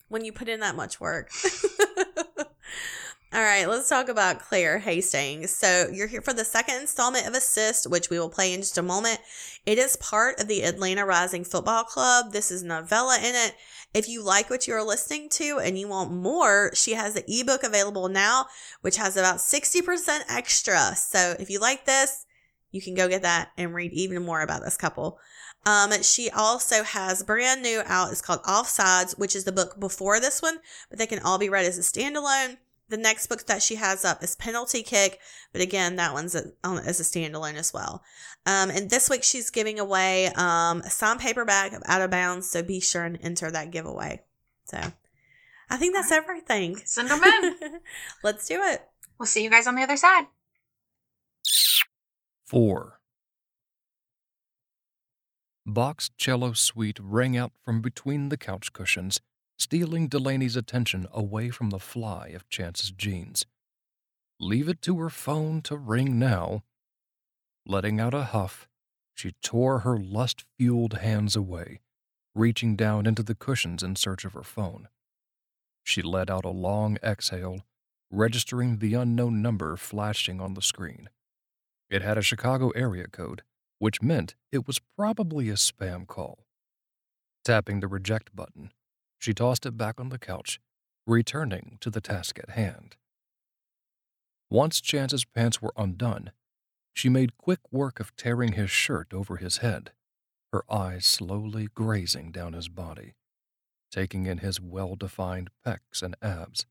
[0.10, 1.32] when you put in that much work.
[3.36, 5.52] All right, let's talk about Claire Hastings.
[5.52, 8.78] So you're here for the second installment of Assist, which we will play in just
[8.78, 9.20] a moment.
[9.66, 12.32] It is part of the Atlanta Rising Football Club.
[12.32, 13.56] This is novella in it.
[13.94, 17.64] If you like what you're listening to and you want more, she has the ebook
[17.64, 18.46] available now,
[18.80, 20.96] which has about 60% extra.
[20.96, 22.26] So if you like this,
[22.72, 25.20] you can go get that and read even more about this couple.
[25.66, 28.14] Um, she also has brand new out.
[28.14, 31.50] It's called Offsides, which is the book before this one, but they can all be
[31.50, 32.60] read as a standalone.
[32.88, 35.20] The next book that she has up is Penalty Kick,
[35.52, 38.04] but again, that one's a, on, as a standalone as well.
[38.46, 42.50] Um, and this week she's giving away um, a signed paperback of Out of Bounds,
[42.50, 44.22] so be sure and enter that giveaway.
[44.66, 44.80] So
[45.70, 46.78] I think that's everything.
[46.86, 47.80] Send them in.
[48.24, 48.82] Let's do it.
[49.20, 50.28] we'll see you guys on the other side.
[52.46, 53.00] four,
[55.66, 59.20] Bach's cello suite rang out from between the couch cushions,
[59.58, 63.46] stealing Delaney's attention away from the fly of Chance's jeans.
[64.40, 66.64] Leave it to her phone to ring now.
[67.66, 68.68] Letting out a huff,
[69.14, 71.80] she tore her lust fueled hands away,
[72.36, 74.90] reaching down into the cushions in search of her phone.
[75.84, 77.62] She let out a long exhale,
[78.12, 81.10] registering the unknown number flashing on the screen.
[81.90, 83.44] It had a Chicago area code,
[83.80, 86.40] which meant it was probably a spam call.
[87.44, 88.72] Tapping the reject button,
[89.26, 90.60] she tossed it back on the couch,
[91.08, 92.96] returning to the task at hand.
[94.52, 96.32] Once Chance's pants were undone,
[96.94, 99.94] she made quick work of tearing his shirt over his head,
[100.54, 103.16] her eyes slowly grazing down his body,
[103.90, 106.68] taking in his well defined pecs and abs.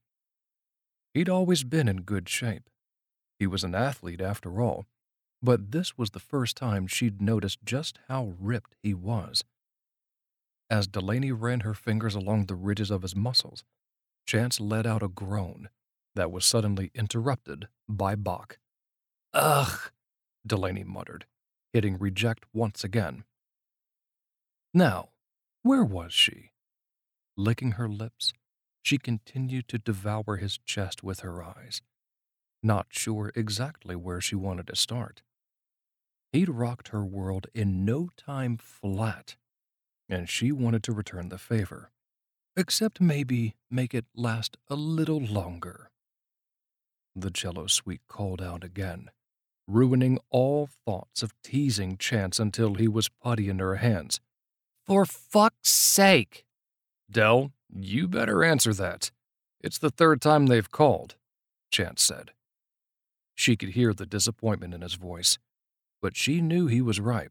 [1.12, 2.70] He'd always been in good shape.
[3.36, 4.86] He was an athlete after all,
[5.42, 9.42] but this was the first time she'd noticed just how ripped he was.
[10.70, 13.64] As Delaney ran her fingers along the ridges of his muscles,
[14.27, 15.68] Chance let out a groan
[16.14, 18.59] that was suddenly interrupted by Bach.
[19.35, 19.90] Ugh,
[20.46, 21.27] Delaney muttered,
[21.72, 23.24] hitting reject once again.
[24.72, 25.11] Now,
[25.62, 26.53] where was she?
[27.37, 28.33] Licking her lips,
[28.83, 31.83] she continued to devour his chest with her eyes,
[32.62, 35.22] not sure exactly where she wanted to start.
[36.33, 39.37] He'd rocked her world in no time flat,
[40.08, 41.90] and she wanted to return the favor,
[42.56, 45.90] except maybe make it last a little longer.
[47.16, 49.10] The cello suite called out again,
[49.66, 54.20] ruining all thoughts of teasing Chance until he was putty in her hands.
[54.86, 56.44] For fuck's sake!
[57.10, 59.10] Dell, you better answer that.
[59.60, 61.16] It's the third time they've called,
[61.70, 62.32] Chance said.
[63.34, 65.38] She could hear the disappointment in his voice,
[66.02, 67.30] but she knew he was right.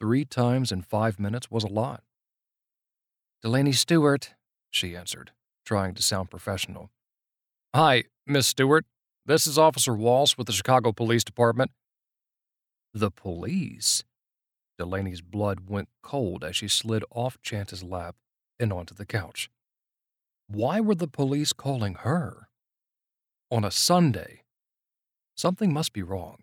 [0.00, 2.02] Three times in five minutes was a lot.
[3.42, 4.30] Delaney Stewart,
[4.70, 5.32] she answered,
[5.66, 6.90] trying to sound professional.
[7.74, 8.86] Hi, Miss Stewart.
[9.26, 11.70] This is Officer Walsh with the Chicago Police Department.
[12.94, 14.02] The police?
[14.78, 18.16] Delaney's blood went cold as she slid off Chance's lap
[18.58, 19.50] and onto the couch.
[20.48, 22.48] Why were the police calling her?
[23.50, 24.44] On a Sunday?
[25.36, 26.38] Something must be wrong.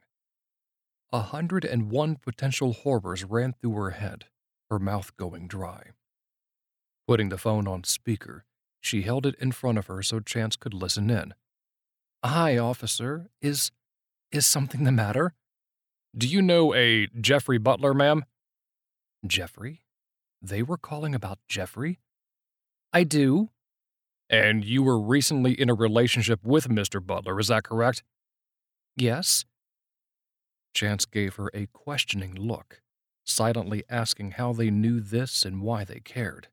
[1.13, 4.25] A hundred and one potential horrors ran through her head,
[4.69, 5.91] her mouth going dry.
[7.07, 8.43] Putting the phone on speaker,
[8.81, 11.33] she held it in front of her so Chance could listen in.
[12.25, 13.29] Hi, officer.
[13.41, 13.71] Is.
[14.31, 15.33] is something the matter?
[16.17, 18.25] Do you know a Jeffrey Butler, ma'am?
[19.25, 19.83] Jeffrey?
[20.41, 21.99] They were calling about Jeffrey?
[22.91, 23.49] I do.
[24.29, 27.05] And you were recently in a relationship with Mr.
[27.05, 28.03] Butler, is that correct?
[28.97, 29.45] Yes.
[30.77, 32.83] Chance gave her a questioning look,
[33.25, 36.49] silently asking how they knew this and why they cared.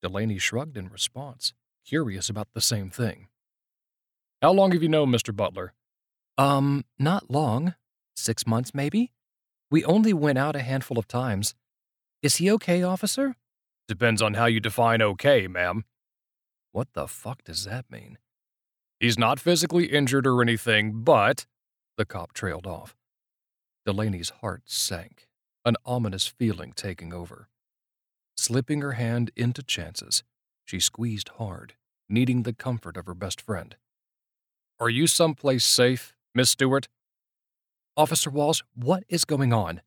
[0.00, 1.52] Delaney shrugged in response,
[1.84, 3.26] curious about the same thing.
[4.40, 5.34] How long have you known Mr.
[5.34, 5.72] Butler?
[6.38, 7.74] Um, not long.
[8.14, 9.10] Six months, maybe?
[9.68, 11.56] We only went out a handful of times.
[12.22, 13.34] Is he okay, officer?
[13.88, 15.84] Depends on how you define okay, ma'am.
[16.70, 18.18] What the fuck does that mean?
[19.00, 21.46] He's not physically injured or anything, but.
[21.98, 22.94] The cop trailed off.
[23.86, 25.28] Delaney's heart sank,
[25.64, 27.48] an ominous feeling taking over.
[28.36, 30.24] Slipping her hand into Chance's,
[30.64, 31.74] she squeezed hard,
[32.08, 33.76] needing the comfort of her best friend.
[34.80, 36.88] Are you someplace safe, Miss Stewart?
[37.96, 39.82] Officer Walsh, what is going on?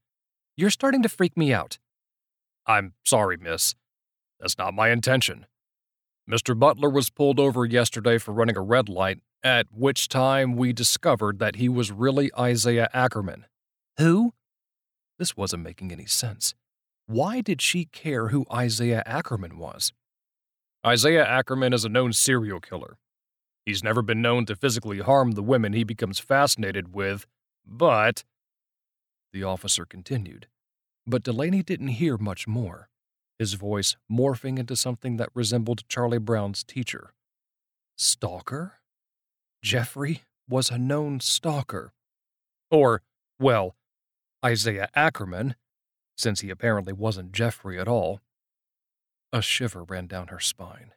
[0.55, 1.77] You're starting to freak me out.
[2.65, 3.75] I'm sorry, miss.
[4.39, 5.45] That's not my intention.
[6.29, 6.57] Mr.
[6.57, 11.39] Butler was pulled over yesterday for running a red light, at which time we discovered
[11.39, 13.45] that he was really Isaiah Ackerman.
[13.97, 14.33] Who?
[15.17, 16.53] This wasn't making any sense.
[17.07, 19.93] Why did she care who Isaiah Ackerman was?
[20.85, 22.97] Isaiah Ackerman is a known serial killer.
[23.65, 27.25] He's never been known to physically harm the women he becomes fascinated with,
[27.65, 28.23] but.
[29.33, 30.47] The officer continued.
[31.05, 32.89] But Delaney didn't hear much more,
[33.39, 37.13] his voice morphing into something that resembled Charlie Brown's teacher.
[37.97, 38.79] Stalker?
[39.63, 41.93] Jeffrey was a known stalker.
[42.69, 43.01] Or,
[43.39, 43.76] well,
[44.45, 45.55] Isaiah Ackerman,
[46.15, 48.21] since he apparently wasn't Jeffrey at all.
[49.33, 50.91] A shiver ran down her spine.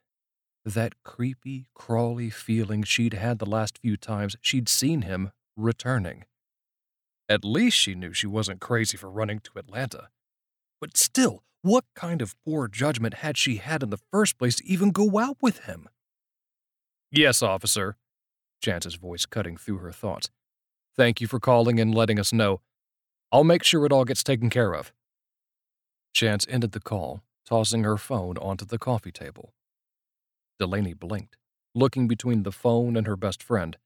[0.64, 6.24] That creepy, crawly feeling she'd had the last few times she'd seen him returning.
[7.28, 10.08] At least she knew she wasn't crazy for running to Atlanta.
[10.80, 14.66] But still, what kind of poor judgment had she had in the first place to
[14.66, 15.88] even go out with him?
[17.10, 17.96] Yes, officer,
[18.62, 20.30] Chance's voice cutting through her thoughts.
[20.96, 22.60] Thank you for calling and letting us know.
[23.32, 24.92] I'll make sure it all gets taken care of.
[26.12, 29.52] Chance ended the call, tossing her phone onto the coffee table.
[30.58, 31.36] Delaney blinked,
[31.74, 33.78] looking between the phone and her best friend.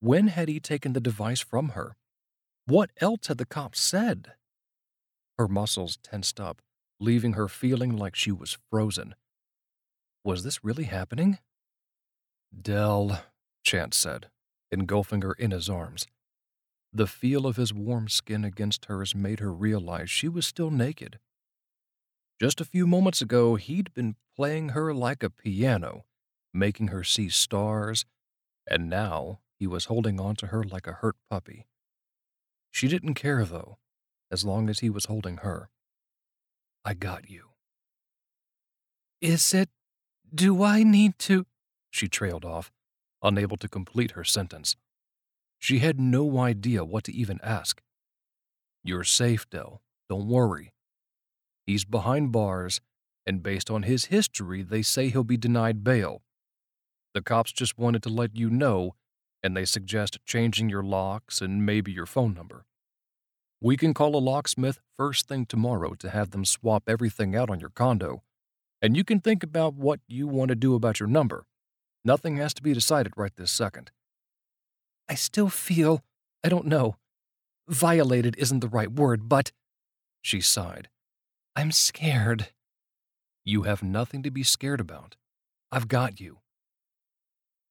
[0.00, 1.96] When had he taken the device from her?
[2.66, 4.32] What else had the cops said?
[5.38, 6.60] Her muscles tensed up,
[7.00, 9.14] leaving her feeling like she was frozen.
[10.22, 11.38] Was this really happening?
[12.60, 13.24] Dell,
[13.64, 14.28] Chance said,
[14.70, 16.06] engulfing her in his arms.
[16.92, 21.18] The feel of his warm skin against hers made her realize she was still naked.
[22.40, 26.04] Just a few moments ago, he'd been playing her like a piano,
[26.52, 28.06] making her see stars,
[28.68, 31.66] and now he was holding on to her like a hurt puppy.
[32.70, 33.78] She didn't care, though,
[34.30, 35.68] as long as he was holding her.
[36.84, 37.50] I got you.
[39.20, 39.68] Is it.
[40.34, 41.46] Do I need to.
[41.90, 42.72] She trailed off,
[43.22, 44.76] unable to complete her sentence.
[45.60, 47.82] She had no idea what to even ask.
[48.82, 49.82] You're safe, Dell.
[50.08, 50.72] Don't worry.
[51.66, 52.80] He's behind bars,
[53.26, 56.22] and based on his history, they say he'll be denied bail.
[57.12, 58.94] The cops just wanted to let you know,
[59.42, 62.64] and they suggest changing your locks and maybe your phone number.
[63.60, 67.60] We can call a locksmith first thing tomorrow to have them swap everything out on
[67.60, 68.22] your condo,
[68.80, 71.44] and you can think about what you want to do about your number.
[72.02, 73.90] Nothing has to be decided right this second.
[75.10, 76.04] I still feel,
[76.44, 76.94] I don't know,
[77.68, 79.50] violated isn't the right word, but.
[80.22, 80.88] She sighed.
[81.56, 82.50] I'm scared.
[83.44, 85.16] You have nothing to be scared about.
[85.72, 86.38] I've got you.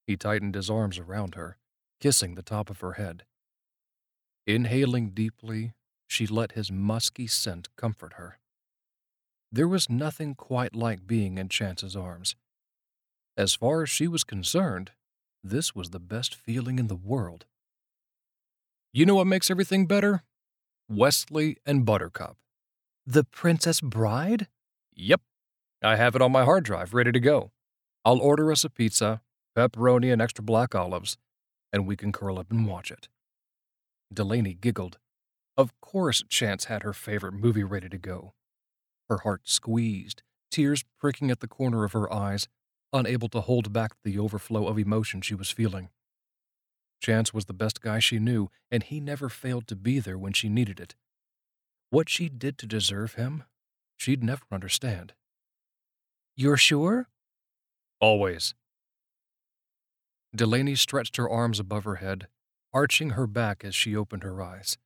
[0.05, 1.55] He tightened his arms around her,
[2.01, 3.23] kissing the top of her head.
[4.45, 5.71] Inhaling deeply,
[6.07, 8.39] she let his musky scent comfort her.
[9.49, 12.35] There was nothing quite like being in Chance's arms.
[13.37, 14.91] As far as she was concerned,
[15.43, 17.45] this was the best feeling in the world.
[18.91, 20.23] You know what makes everything better?
[20.89, 22.37] Wesley and Buttercup.
[23.05, 24.47] The Princess Bride?
[24.95, 25.21] Yep.
[25.83, 27.51] I have it on my hard drive, ready to go.
[28.03, 29.21] I'll order us a pizza,
[29.55, 31.17] pepperoni, and extra black olives,
[31.71, 33.07] and we can curl up and watch it.
[34.13, 34.97] Delaney giggled.
[35.57, 38.33] Of course, Chance had her favorite movie ready to go.
[39.09, 42.47] Her heart squeezed, tears pricking at the corner of her eyes,
[42.93, 45.89] unable to hold back the overflow of emotion she was feeling.
[47.01, 50.33] Chance was the best guy she knew, and he never failed to be there when
[50.33, 50.95] she needed it.
[51.89, 53.43] What she did to deserve him,
[53.97, 55.13] she'd never understand.
[56.35, 57.07] You're sure?
[57.99, 58.53] Always.
[60.35, 62.27] Delaney stretched her arms above her head,
[62.73, 64.77] arching her back as she opened her eyes.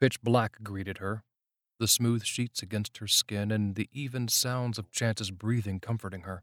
[0.00, 1.24] Pitch black greeted her,
[1.78, 6.42] the smooth sheets against her skin and the even sounds of Chance's breathing comforting her.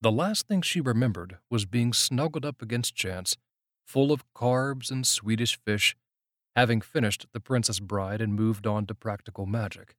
[0.00, 3.36] The last thing she remembered was being snuggled up against Chance,
[3.86, 5.96] full of carbs and Swedish fish
[6.56, 9.94] having finished The Princess Bride and moved on to practical magic.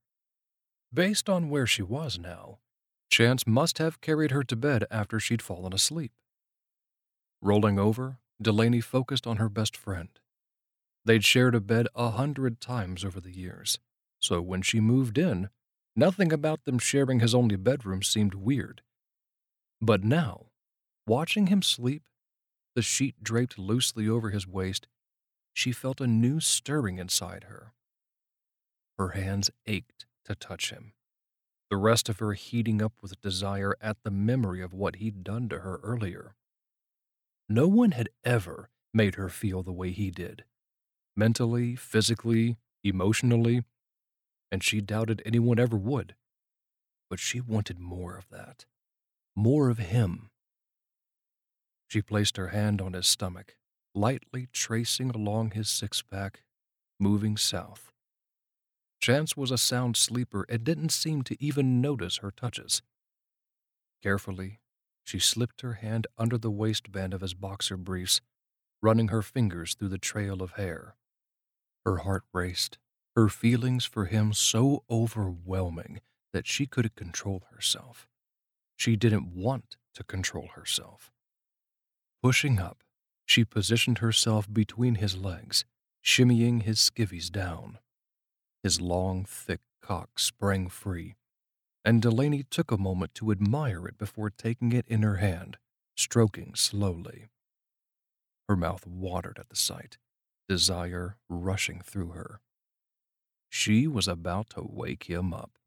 [0.92, 2.58] Based on where she was now,
[3.12, 6.12] Chance must have carried her to bed after she'd fallen asleep.
[7.44, 10.10] Rolling over, Delaney focused on her best friend.
[11.06, 13.78] They'd shared a bed a hundred times over the years,
[14.20, 15.50] so when she moved in,
[15.96, 18.82] nothing about them sharing his only bedroom seemed weird.
[19.82, 20.48] But now,
[21.06, 22.04] watching him sleep,
[22.76, 24.88] the sheet draped loosely over his waist,
[25.54, 27.74] she felt a new stirring inside her.
[28.98, 30.94] Her hands ached to touch him,
[31.70, 35.50] the rest of her heating up with desire at the memory of what he'd done
[35.50, 36.36] to her earlier.
[37.50, 40.44] No one had ever made her feel the way he did
[41.16, 43.63] mentally, physically, emotionally,
[44.52, 46.16] and she doubted anyone ever would.
[47.10, 48.66] But she wanted more of that,
[49.38, 50.32] more of him.
[51.88, 53.56] She placed her hand on his stomach
[53.97, 56.43] lightly tracing along his six pack,
[57.00, 57.91] moving south.
[59.02, 62.82] Chance was a sound sleeper and didn't seem to even notice her touches.
[64.04, 64.60] Carefully,
[65.04, 68.21] she slipped her hand under the waistband of his boxer briefs,
[68.82, 70.95] running her fingers through the trail of hair.
[71.86, 72.78] Her heart raced,
[73.15, 76.02] her feelings for him so overwhelming
[76.34, 78.08] that she couldn't control herself.
[78.78, 81.12] She didn't want to control herself.
[82.22, 82.84] Pushing up,
[83.26, 85.66] she positioned herself between his legs,
[86.02, 87.80] shimmying his skivvies down.
[88.63, 91.15] His long, thick cock sprang free,
[91.84, 95.58] and Delaney took a moment to admire it before taking it in her hand,
[95.96, 97.28] stroking slowly.
[98.48, 99.98] Her mouth watered at the sight,
[100.48, 102.42] desire rushing through her.
[103.50, 105.58] She was about to wake him up.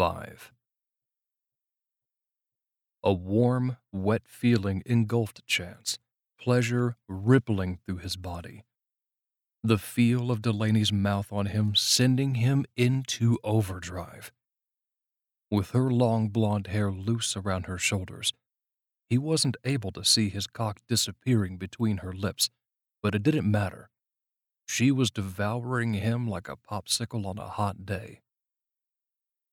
[0.00, 0.50] 5.
[3.04, 5.98] A warm, wet feeling engulfed Chance,
[6.40, 8.64] pleasure rippling through his body.
[9.62, 14.32] the feel of Delaney's mouth on him sending him into overdrive.
[15.50, 18.32] With her long blonde hair loose around her shoulders,
[19.10, 22.48] he wasn't able to see his cock disappearing between her lips,
[23.02, 23.90] but it didn't matter.
[24.66, 28.22] She was devouring him like a popsicle on a hot day.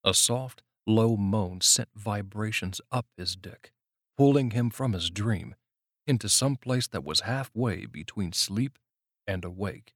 [0.07, 3.73] A soft, low moan sent vibrations up his dick,
[4.17, 5.53] pulling him from his dream
[6.07, 8.79] into some place that was halfway between sleep
[9.27, 9.93] and awake.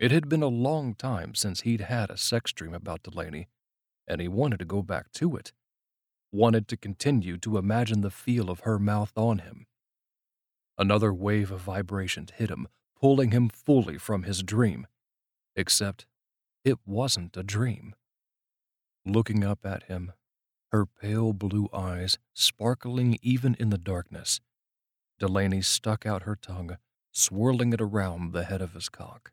[0.00, 3.46] It had been a long time since he'd had a sex dream about Delaney,
[4.08, 5.52] and he wanted to go back to it
[6.32, 9.66] wanted to continue to imagine the feel of her mouth on him.
[10.76, 12.66] Another wave of vibrations hit him,
[13.00, 14.86] pulling him fully from his dream.
[15.54, 16.06] Except
[16.64, 17.94] it wasn't a dream.
[19.04, 20.12] Looking up at him,
[20.72, 24.40] her pale blue eyes sparkling even in the darkness,
[25.18, 26.78] Delaney stuck out her tongue,
[27.12, 29.32] swirling it around the head of his cock.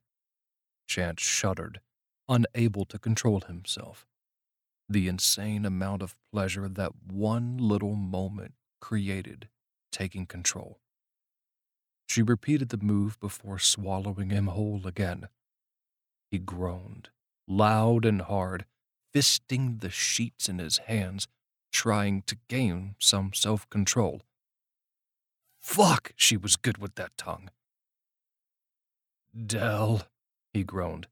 [0.87, 1.81] Chance shuddered,
[2.27, 4.05] unable to control himself
[4.89, 9.49] the insane amount of pleasure that one little moment created
[9.91, 10.79] taking control.
[12.07, 15.27] She repeated the move before swallowing him whole again.
[16.31, 17.09] He groaned,
[17.47, 18.65] loud and hard,
[19.13, 21.27] fisting the sheets in his hands,
[21.71, 24.21] trying to gain some self control.
[25.59, 27.49] Fuck, she was good with that tongue.
[29.45, 30.03] Dell,
[30.53, 31.07] he groaned.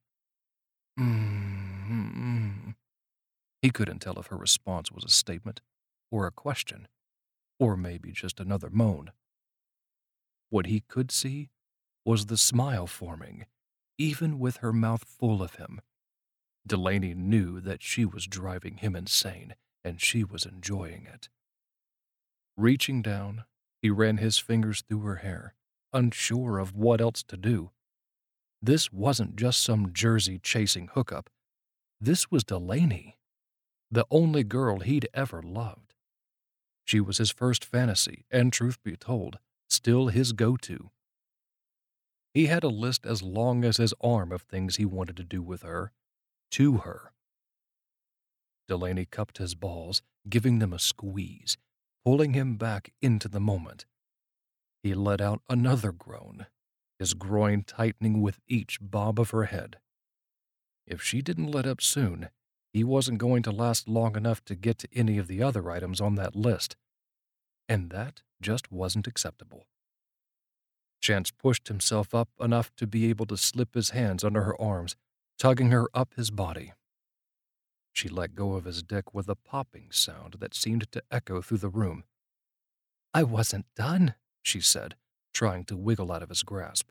[1.00, 2.72] Mm-hmm.
[3.62, 5.62] He couldn't tell if her response was a statement,
[6.12, 6.88] or a question,
[7.60, 9.12] or maybe just another moan.
[10.50, 11.50] What he could see
[12.06, 13.46] was the smile forming,
[13.98, 15.82] even with her mouth full of him.
[16.66, 21.30] Delaney knew that she was driving him insane, and she was enjoying it.
[22.58, 23.44] Reaching down,
[23.82, 25.54] he ran his fingers through her hair,
[25.94, 27.72] unsure of what else to do.
[28.62, 31.30] This wasn't just some Jersey chasing hookup.
[32.02, 33.18] This was Delaney
[33.92, 35.94] the only girl he'd ever loved.
[36.84, 39.40] She was his first fantasy, and truth be told,
[39.70, 40.92] still his go to.
[42.34, 45.42] He had a list as long as his arm of things he wanted to do
[45.42, 45.92] with her,
[46.52, 47.12] to her.
[48.68, 51.58] Delaney cupped his balls, giving them a squeeze,
[52.04, 53.86] pulling him back into the moment.
[54.82, 56.48] He let out another groan,
[57.00, 59.78] his groin tightening with each bob of her head.
[60.88, 62.30] If she didn't let up soon,
[62.72, 66.02] he wasn't going to last long enough to get to any of the other items
[66.02, 66.76] on that list.
[67.68, 69.66] And that just wasn't acceptable.
[71.02, 74.96] Chance pushed himself up enough to be able to slip his hands under her arms,
[75.38, 76.74] tugging her up his body.
[77.94, 81.60] She let go of his dick with a popping sound that seemed to echo through
[81.60, 82.04] the room.
[83.14, 84.96] I wasn't done, she said,
[85.34, 86.90] trying to wiggle out of his grasp.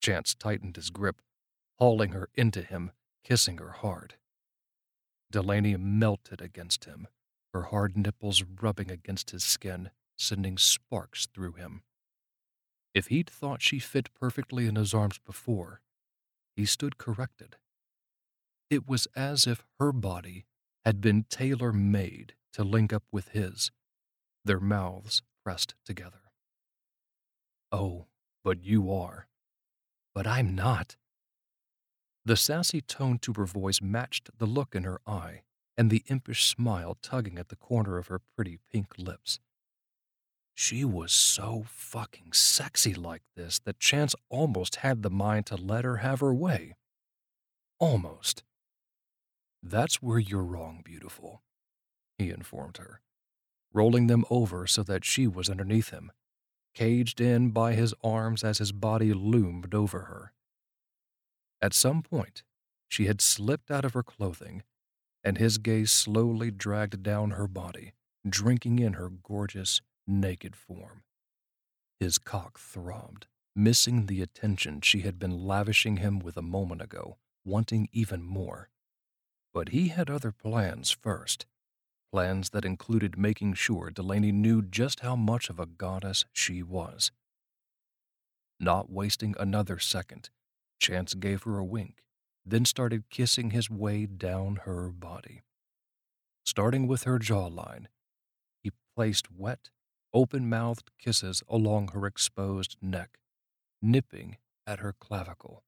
[0.00, 1.20] Chance tightened his grip,
[1.78, 2.92] hauling her into him,
[3.24, 4.14] kissing her hard.
[5.30, 7.08] Delaney melted against him,
[7.52, 11.82] her hard nipples rubbing against his skin, sending sparks through him.
[12.94, 15.82] If he'd thought she fit perfectly in his arms before,
[16.58, 17.54] he stood corrected.
[18.68, 20.44] It was as if her body
[20.84, 23.70] had been tailor made to link up with his,
[24.44, 26.32] their mouths pressed together.
[27.70, 28.06] Oh,
[28.42, 29.28] but you are.
[30.12, 30.96] But I'm not.
[32.24, 35.42] The sassy tone to her voice matched the look in her eye
[35.76, 39.38] and the impish smile tugging at the corner of her pretty pink lips.
[40.60, 45.84] She was so fucking sexy like this that Chance almost had the mind to let
[45.84, 46.74] her have her way.
[47.78, 48.42] Almost.
[49.62, 51.42] That's where you're wrong, beautiful,
[52.18, 53.00] he informed her,
[53.72, 56.10] rolling them over so that she was underneath him,
[56.74, 60.32] caged in by his arms as his body loomed over her.
[61.62, 62.42] At some point,
[62.88, 64.64] she had slipped out of her clothing,
[65.22, 67.92] and his gaze slowly dragged down her body,
[68.28, 71.02] drinking in her gorgeous, naked form.
[72.00, 77.18] His cock throbbed, missing the attention she had been lavishing him with a moment ago,
[77.44, 78.70] wanting even more.
[79.52, 81.46] But he had other plans first.
[82.10, 87.10] Plans that included making sure Delaney knew just how much of a goddess she was.
[88.58, 90.30] Not wasting another second,
[90.80, 92.02] Chance gave her a wink,
[92.46, 95.42] then started kissing his way down her body.
[96.44, 97.86] Starting with her jawline,
[98.62, 99.70] he placed wet,
[100.18, 103.18] open mouthed kisses along her exposed neck,
[103.80, 105.62] nipping at her clavicle.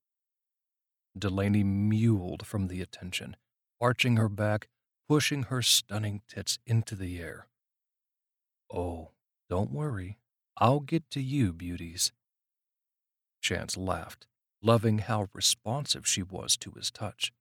[1.16, 3.36] Delaney mewled from the attention,
[3.80, 4.66] arching her back,
[5.09, 7.46] pushing her stunning tits into the air.
[8.74, 9.11] Oh,
[9.48, 10.18] don't worry.
[10.57, 12.11] I'll get to you, beauties.
[13.40, 14.26] Chance laughed,
[14.61, 17.32] loving how responsive she was to his touch.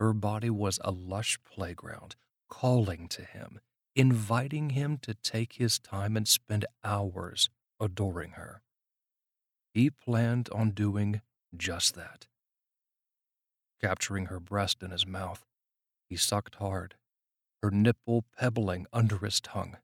[0.00, 2.16] Her body was a lush playground,
[2.48, 3.60] calling to him,
[3.98, 8.62] inviting him to take his time and spend hours adoring her.
[9.74, 11.20] He planned on doing
[11.56, 12.28] just that.
[13.82, 15.44] Capturing her breast in his mouth,
[16.08, 16.94] he sucked hard,
[17.60, 19.76] her nipple pebbling under his tongue.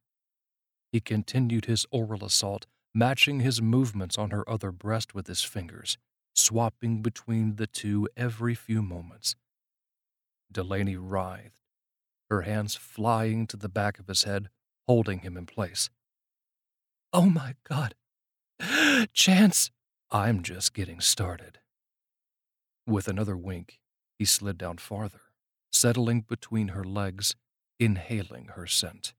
[0.92, 5.98] He continued his oral assault, matching his movements on her other breast with his fingers,
[6.36, 9.34] swapping between the two every few moments.
[10.52, 11.50] Delaney writhed,
[12.34, 14.48] her hands flying to the back of his head,
[14.88, 15.88] holding him in place.
[17.12, 17.94] Oh my God!
[19.12, 19.70] Chance!
[20.10, 21.58] I'm just getting started.
[22.88, 23.78] With another wink,
[24.18, 25.20] he slid down farther,
[25.72, 27.36] settling between her legs,
[27.78, 29.14] inhaling her scent.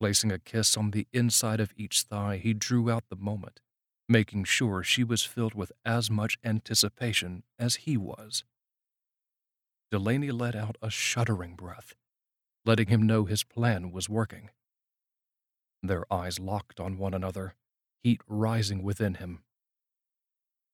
[0.00, 3.60] Placing a kiss on the inside of each thigh, he drew out the moment,
[4.08, 8.42] making sure she was filled with as much anticipation as he was.
[9.90, 11.94] Delaney let out a shuddering breath,
[12.64, 14.50] letting him know his plan was working.
[15.82, 17.54] Their eyes locked on one another,
[18.02, 19.44] heat rising within him.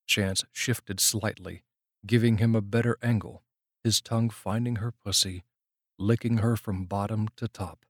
[0.06, 1.62] Chance shifted slightly,
[2.06, 3.42] giving him a better angle,
[3.84, 5.44] his tongue finding her pussy,
[5.98, 7.84] licking her from bottom to top,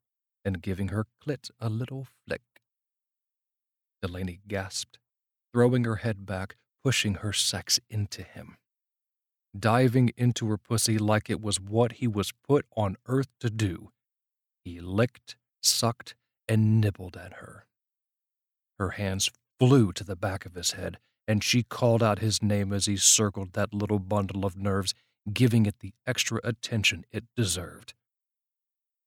[0.45, 2.43] and giving her clit a little flick.
[4.03, 4.99] Delaney gasped,
[5.53, 8.57] throwing her head back, pushing her sex into him.
[9.59, 13.91] Diving into her pussy like it was what he was put on earth to do,
[14.65, 16.15] he licked, sucked,
[16.49, 17.67] and nibbled at her.
[18.79, 22.73] Her hands flew to the back of his head, and she called out his name
[22.73, 24.95] as he circled that little bundle of nerves,
[25.33, 27.95] giving it the extra attention it deserved.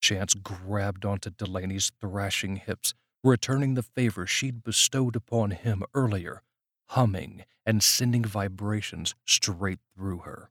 [0.01, 6.43] Chance grabbed onto Delaney's thrashing hips, returning the favor she'd bestowed upon him earlier,
[6.87, 10.49] humming and sending vibrations straight through her.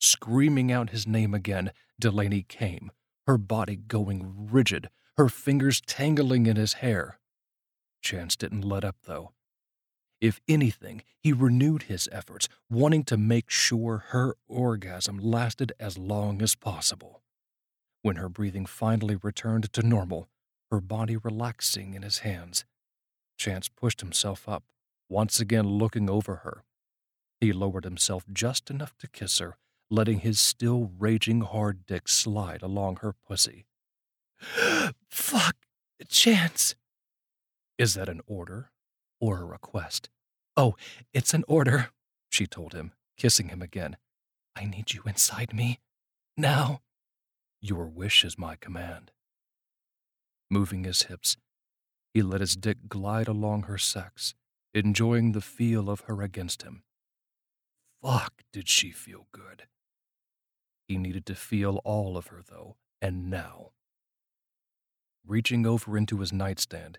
[0.00, 2.90] Screaming out his name again, Delaney came,
[3.26, 7.18] her body going rigid, her fingers tangling in his hair.
[8.02, 9.32] Chance didn't let up, though.
[10.20, 16.42] If anything, he renewed his efforts, wanting to make sure her orgasm lasted as long
[16.42, 17.22] as possible.
[18.02, 20.28] When her breathing finally returned to normal,
[20.70, 22.64] her body relaxing in his hands,
[23.36, 24.64] Chance pushed himself up,
[25.08, 26.64] once again looking over her.
[27.40, 29.56] He lowered himself just enough to kiss her,
[29.90, 33.66] letting his still raging hard dick slide along her pussy.
[35.10, 35.56] Fuck,
[36.08, 36.74] Chance.
[37.78, 38.70] Is that an order
[39.20, 40.10] or a request?
[40.56, 40.74] Oh,
[41.12, 41.90] it's an order,
[42.30, 43.96] she told him, kissing him again.
[44.56, 45.80] I need you inside me.
[46.36, 46.80] Now.
[47.60, 49.10] Your wish is my command.
[50.50, 51.36] Moving his hips,
[52.12, 54.34] he let his dick glide along her sex,
[54.74, 56.82] enjoying the feel of her against him.
[58.02, 59.64] Fuck, did she feel good.
[60.88, 63.70] He needed to feel all of her, though, and now.
[65.26, 66.98] Reaching over into his nightstand,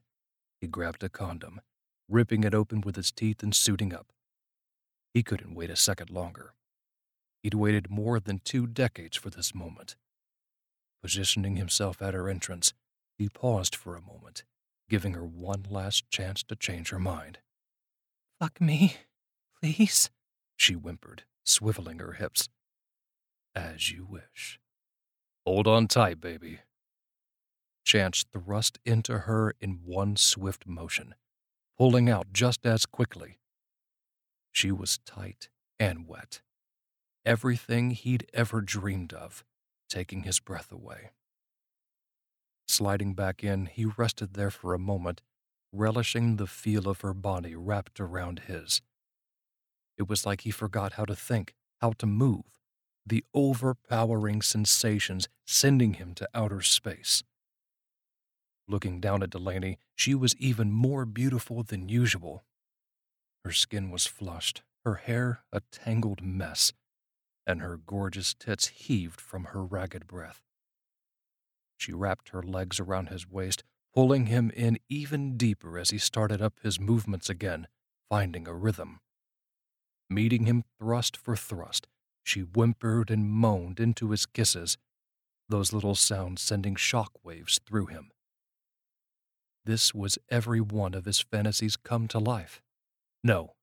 [0.59, 1.61] he grabbed a condom,
[2.09, 4.07] ripping it open with his teeth and suiting up.
[5.13, 6.53] He couldn't wait a second longer.
[7.43, 9.95] He'd waited more than two decades for this moment.
[11.03, 12.73] Positioning himself at her entrance,
[13.17, 14.43] he paused for a moment,
[14.89, 17.37] giving her one last chance to change her mind.
[18.39, 18.97] Fuck me,
[19.61, 20.09] please,
[20.57, 22.49] she whimpered, swiveling her hips.
[23.55, 24.59] As you wish.
[25.45, 26.59] Hold on tight, baby.
[27.85, 31.15] Chance thrust into her in one swift motion,
[31.77, 33.37] pulling out just as quickly.
[34.51, 36.41] She was tight and wet.
[37.25, 39.45] Everything he'd ever dreamed of
[39.87, 41.11] taking his breath away.
[42.67, 45.21] Sliding back in, he rested there for a moment,
[45.71, 48.81] relishing the feel of her body wrapped around his.
[49.97, 52.59] It was like he forgot how to think, how to move,
[53.05, 57.23] the overpowering sensations sending him to outer space.
[58.67, 62.43] Looking down at Delaney, she was even more beautiful than usual.
[63.43, 66.73] Her skin was flushed, her hair a tangled mess,
[67.45, 70.41] and her gorgeous tits heaved from her ragged breath.
[71.77, 73.63] She wrapped her legs around his waist,
[73.95, 77.65] pulling him in even deeper as he started up his movements again,
[78.09, 78.99] finding a rhythm.
[80.09, 81.87] Meeting him thrust for thrust,
[82.21, 84.77] she whimpered and moaned into his kisses,
[85.47, 88.11] those little sounds sending shock waves through him.
[89.63, 92.61] This was every one of his fantasies come to life.
[93.23, 93.53] No,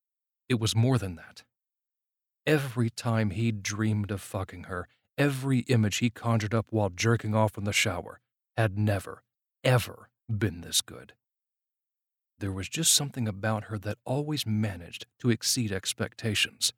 [0.49, 1.45] it was more than that.
[2.47, 7.59] Every time he'd dreamed of fucking her, every image he conjured up while jerking off
[7.59, 8.19] in the shower
[8.57, 9.23] had never,
[9.63, 10.09] ever
[10.39, 11.15] been this good.
[12.39, 16.73] there was just something about her that always managed to exceed expectations.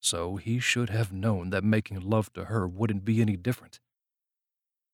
[0.00, 3.80] So he should have known that making love to her wouldn't be any different.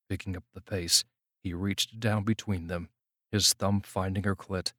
[0.09, 1.05] Picking up the pace,
[1.43, 2.91] he reached down between them,
[3.33, 4.73] his thumb finding her clit,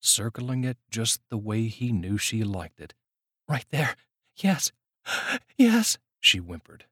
[0.00, 2.94] circling it just the way he knew she liked it.
[3.48, 3.96] Right there.
[4.36, 4.70] Yes.
[5.56, 6.86] Yes, she whimpered.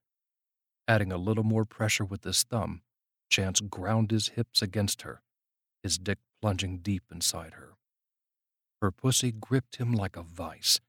[0.89, 2.83] Adding a little more pressure with his thumb,
[3.29, 5.23] Chance ground his hips against her,
[5.83, 7.75] his dick plunging deep inside her.
[8.81, 10.81] Her pussy gripped him like a vice,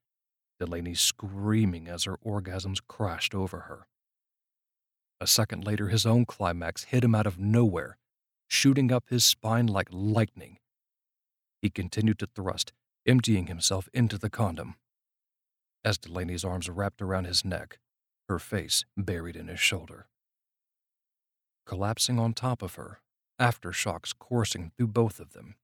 [0.60, 3.88] Delaney screaming as her orgasms crashed over her.
[5.20, 7.98] A second later, his own climax hit him out of nowhere,
[8.48, 10.58] shooting up his spine like lightning.
[11.62, 12.74] He continued to thrust,
[13.06, 14.76] emptying himself into the condom.
[15.86, 17.80] As Delaney's arms wrapped around his neck,
[18.28, 20.08] her face buried in his shoulder.
[21.66, 23.00] Collapsing on top of her,
[23.40, 25.56] aftershocks coursing through both of them,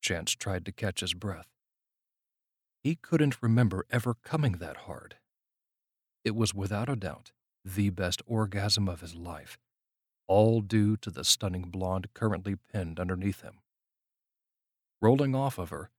[0.00, 1.48] Chance tried to catch his breath.
[2.82, 5.16] He couldn't remember ever coming that hard.
[6.24, 7.32] It was without a doubt
[7.64, 9.58] the best orgasm of his life,
[10.26, 13.60] all due to the stunning blonde currently pinned underneath him.
[15.00, 15.90] Rolling off of her,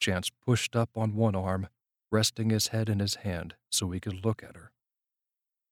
[0.00, 1.68] Chance pushed up on one arm,
[2.10, 4.72] resting his head in his hand so he could look at her.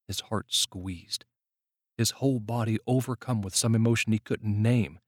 [0.07, 1.25] His heart squeezed,
[2.01, 4.99] his whole body overcome with some emotion he couldn't name.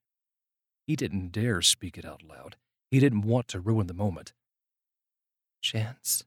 [0.87, 2.57] He didn't dare speak it out loud.
[2.91, 4.33] He didn't want to ruin the moment.
[5.63, 6.25] Chance,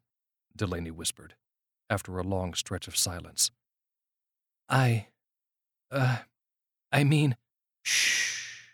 [0.56, 1.36] Delaney whispered,
[1.90, 3.52] after a long stretch of silence.
[4.68, 5.08] I.
[5.92, 6.18] Uh.
[6.92, 7.36] I mean.
[7.84, 8.70] Shh,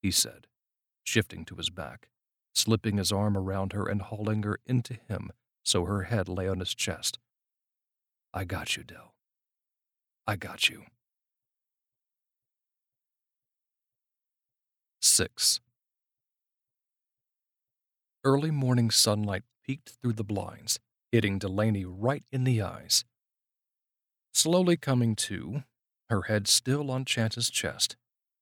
[0.00, 0.46] he said,
[1.04, 2.08] shifting to his back,
[2.54, 5.32] slipping his arm around her and hauling her into him
[5.64, 7.18] so her head lay on his chest.
[8.32, 9.14] I got you, Dell.
[10.26, 10.84] I got you.
[15.18, 15.58] 6.
[18.22, 20.78] Early morning sunlight peeked through the blinds,
[21.10, 23.04] hitting Delaney right in the eyes.
[24.32, 25.64] Slowly coming to,
[26.08, 27.96] her head still on Chance's chest,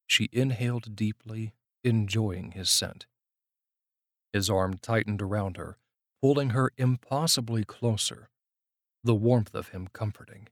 [0.06, 3.06] she inhaled deeply, enjoying his scent.
[4.34, 5.78] His arm tightened around her,
[6.20, 8.28] pulling her impossibly closer,
[9.02, 10.48] the warmth of him comforting.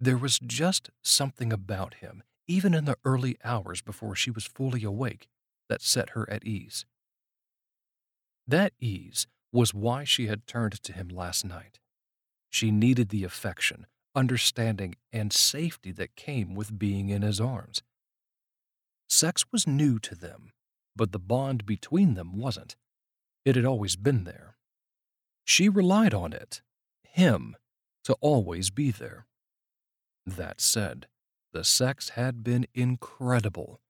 [0.00, 4.82] There was just something about him, even in the early hours before she was fully
[4.82, 5.28] awake,
[5.68, 6.86] that set her at ease.
[8.46, 11.78] That ease was why she had turned to him last night.
[12.50, 17.82] She needed the affection, understanding, and safety that came with being in his arms.
[19.08, 20.52] Sex was new to them,
[20.96, 22.76] but the bond between them wasn't.
[23.44, 24.56] It had always been there.
[25.44, 26.62] She relied on it,
[27.02, 27.56] him,
[28.04, 29.26] to always be there.
[30.26, 31.06] That said,
[31.58, 33.80] the sex had been incredible.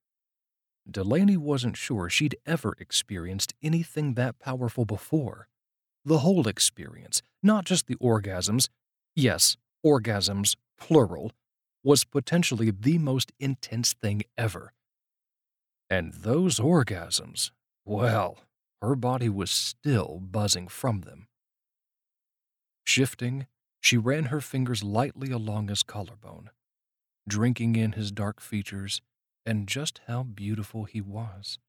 [0.89, 5.47] Delaney wasn't sure she'd ever experienced anything that powerful before.
[6.03, 8.69] The whole experience, not just the orgasms,
[9.15, 9.55] yes,
[9.85, 11.31] orgasms, plural,
[11.83, 14.73] was potentially the most intense thing ever.
[15.91, 17.51] And those orgasms,
[17.85, 18.39] well,
[18.81, 21.27] her body was still buzzing from them.
[22.83, 23.45] Shifting,
[23.79, 26.49] she ran her fingers lightly along his collarbone,
[27.29, 29.01] drinking in his dark features
[29.45, 31.59] and just how beautiful he was.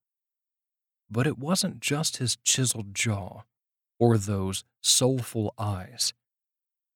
[1.08, 3.42] But it wasn't just his chiseled jaw
[3.98, 6.12] or those soulful eyes.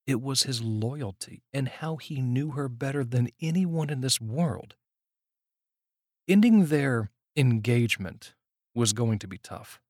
[0.07, 4.75] It was his loyalty and how he knew her better than anyone in this world.
[6.29, 8.35] Ending their engagement
[8.75, 9.81] was going to be tough.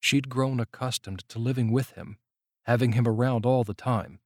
[0.00, 2.18] She'd grown accustomed to living with him,
[2.64, 4.20] having him around all the time.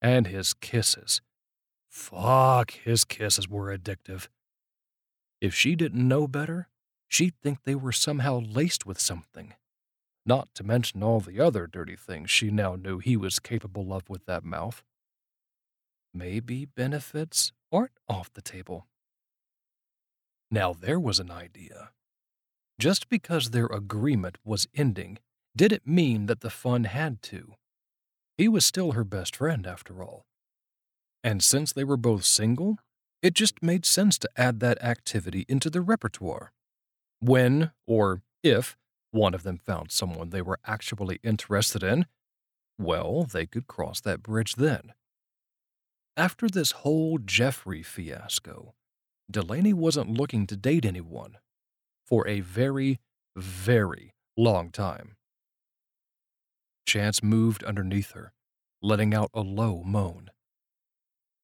[0.00, 1.20] And his kisses.
[1.98, 4.28] Fuck, his kisses were addictive.
[5.40, 6.68] If she didn't know better,
[7.08, 9.54] she'd think they were somehow laced with something.
[10.24, 14.08] Not to mention all the other dirty things she now knew he was capable of
[14.08, 14.84] with that mouth.
[16.14, 18.86] Maybe benefits aren't off the table.
[20.52, 21.90] Now there was an idea.
[22.78, 25.18] Just because their agreement was ending
[25.54, 27.54] didn't mean that the fun had to.
[28.38, 30.27] He was still her best friend, after all.
[31.24, 32.78] And since they were both single,
[33.22, 36.52] it just made sense to add that activity into the repertoire.
[37.20, 38.76] When, or if,
[39.10, 42.06] one of them found someone they were actually interested in,
[42.78, 44.92] well, they could cross that bridge then.
[46.16, 48.74] After this whole Jeffrey fiasco,
[49.30, 51.38] Delaney wasn't looking to date anyone
[52.06, 53.00] for a very,
[53.36, 55.16] very long time.
[56.86, 58.32] Chance moved underneath her,
[58.80, 60.30] letting out a low moan.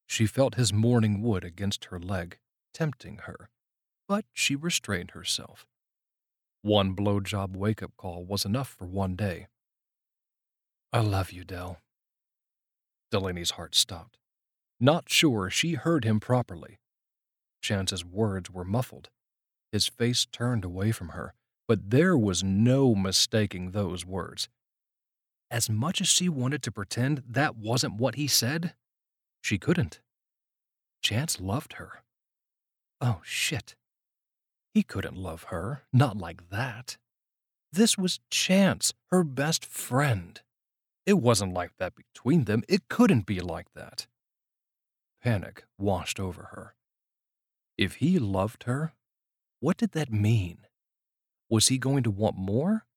[0.07, 2.37] She felt his morning wood against her leg,
[2.73, 3.49] tempting her,
[4.07, 5.65] but she restrained herself.
[6.61, 9.47] One blowjob wake up call was enough for one day.
[10.91, 11.79] I love you, Dell.
[13.11, 14.17] Delaney's heart stopped,
[14.79, 16.79] not sure she heard him properly.
[17.61, 19.09] Chance's words were muffled.
[19.71, 21.33] His face turned away from her,
[21.67, 24.49] but there was no mistaking those words.
[25.51, 28.73] As much as she wanted to pretend that wasn't what he said,
[29.45, 29.99] she couldn't.
[31.03, 32.01] Chance loved her.
[32.99, 33.75] Oh, shit.
[34.73, 36.97] He couldn't love her, not like that.
[37.71, 40.41] This was Chance, her best friend.
[41.05, 42.63] It wasn't like that between them.
[42.67, 44.07] It couldn't be like that.
[45.21, 46.73] Panic washed over her.
[47.77, 48.93] If he loved her,
[49.59, 50.65] what did that mean?
[51.51, 52.87] Was he going to want more?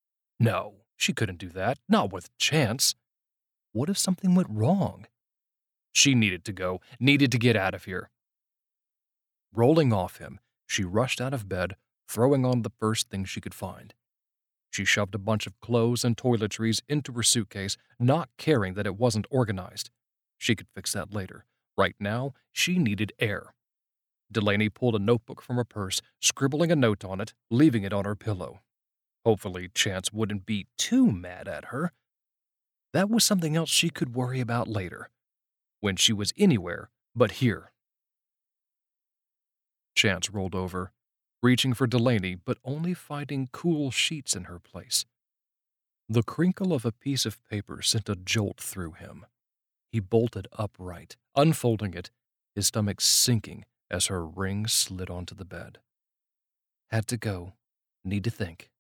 [0.41, 2.95] No, she couldn't do that, not with Chance.
[3.73, 5.05] What if something went wrong?
[5.99, 8.09] She needed to go, needed to get out of here.
[9.53, 11.75] Rolling off him, she rushed out of bed,
[12.09, 13.95] throwing on the first thing she could find.
[14.71, 18.97] She shoved a bunch of clothes and toiletries into her suitcase, not caring that it
[18.97, 19.91] wasn't organized.
[20.37, 21.47] She could fix that later.
[21.77, 23.53] Right now, she needed air.
[24.31, 28.05] Delaney pulled a notebook from her purse, scribbling a note on it, leaving it on
[28.05, 28.61] her pillow.
[29.25, 31.91] Hopefully, Chance wouldn't be too mad at her.
[32.93, 35.11] That was something else she could worry about later,
[35.81, 37.73] when she was anywhere but here.
[39.95, 40.93] Chance rolled over,
[41.43, 45.05] reaching for Delaney, but only finding cool sheets in her place.
[46.09, 49.27] The crinkle of a piece of paper sent a jolt through him.
[49.91, 52.11] He bolted upright, unfolding it,
[52.55, 55.79] his stomach sinking as her ring slid onto the bed.
[56.91, 57.55] Had to go.
[58.05, 58.71] Need to think.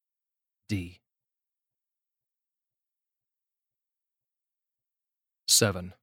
[0.69, 1.01] D.
[5.47, 5.95] 7.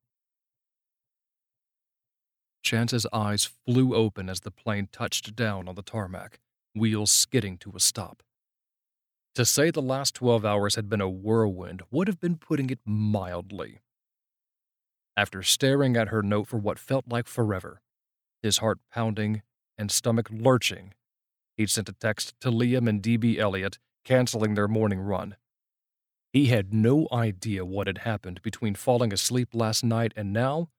[2.66, 6.39] Chance's eyes flew open as the plane touched down on the tarmac,
[6.74, 8.24] wheels skidding to a stop.
[9.36, 12.80] To say the last 12 hours had been a whirlwind would have been putting it
[12.84, 13.82] mildly.
[15.16, 17.82] After staring at her note for what felt like forever,
[18.41, 19.43] his heart pounding
[19.78, 20.95] and stomach lurching,
[21.57, 23.38] he'd sent a text to Liam and D.B.
[23.38, 25.36] Elliott canceling their morning run.
[26.34, 30.70] He had no idea what had happened between falling asleep last night and now,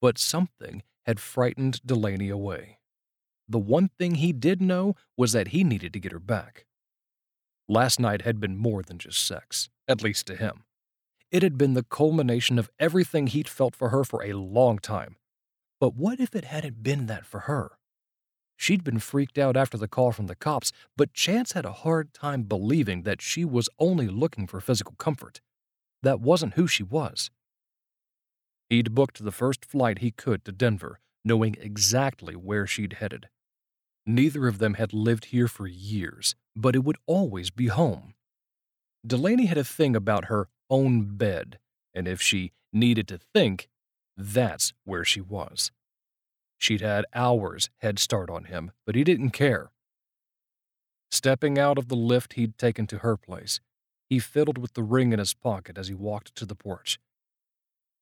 [0.00, 2.78] but something had frightened Delaney away.
[3.48, 6.66] The one thing he did know was that he needed to get her back.
[7.68, 10.64] Last night had been more than just sex, at least to him.
[11.30, 15.16] It had been the culmination of everything he'd felt for her for a long time.
[15.80, 17.72] But what if it hadn't been that for her?
[18.56, 22.14] She'd been freaked out after the call from the cops, but Chance had a hard
[22.14, 25.40] time believing that she was only looking for physical comfort.
[26.02, 27.30] That wasn't who she was.
[28.68, 33.28] He'd booked the first flight he could to Denver, knowing exactly where she'd headed.
[34.04, 38.14] Neither of them had lived here for years, but it would always be home.
[39.06, 41.58] Delaney had a thing about her own bed,
[41.94, 43.68] and if she needed to think,
[44.16, 45.70] that's where she was.
[46.58, 49.70] She'd had hours head start on him, but he didn't care.
[51.10, 53.60] Stepping out of the lift he'd taken to her place,
[54.08, 56.98] he fiddled with the ring in his pocket as he walked to the porch.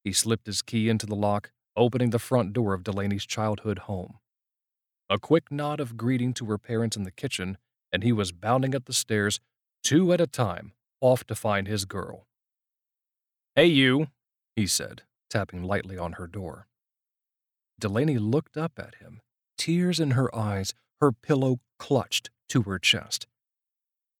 [0.05, 4.18] He slipped his key into the lock, opening the front door of Delaney's childhood home.
[5.09, 7.57] A quick nod of greeting to her parents in the kitchen,
[7.90, 9.40] and he was bounding up the stairs,
[9.82, 12.26] two at a time, off to find his girl.
[13.57, 14.09] Hey, you,
[14.55, 16.66] he said, tapping lightly on her door.
[17.78, 19.20] Delaney looked up at him,
[19.57, 23.26] tears in her eyes, her pillow clutched to her chest.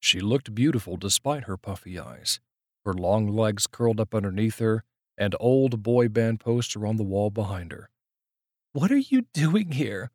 [0.01, 2.41] She looked beautiful despite her puffy eyes,
[2.85, 4.85] her long legs curled up underneath her,
[5.17, 7.91] and old boy band poster on the wall behind her.
[8.73, 10.11] What are you doing here?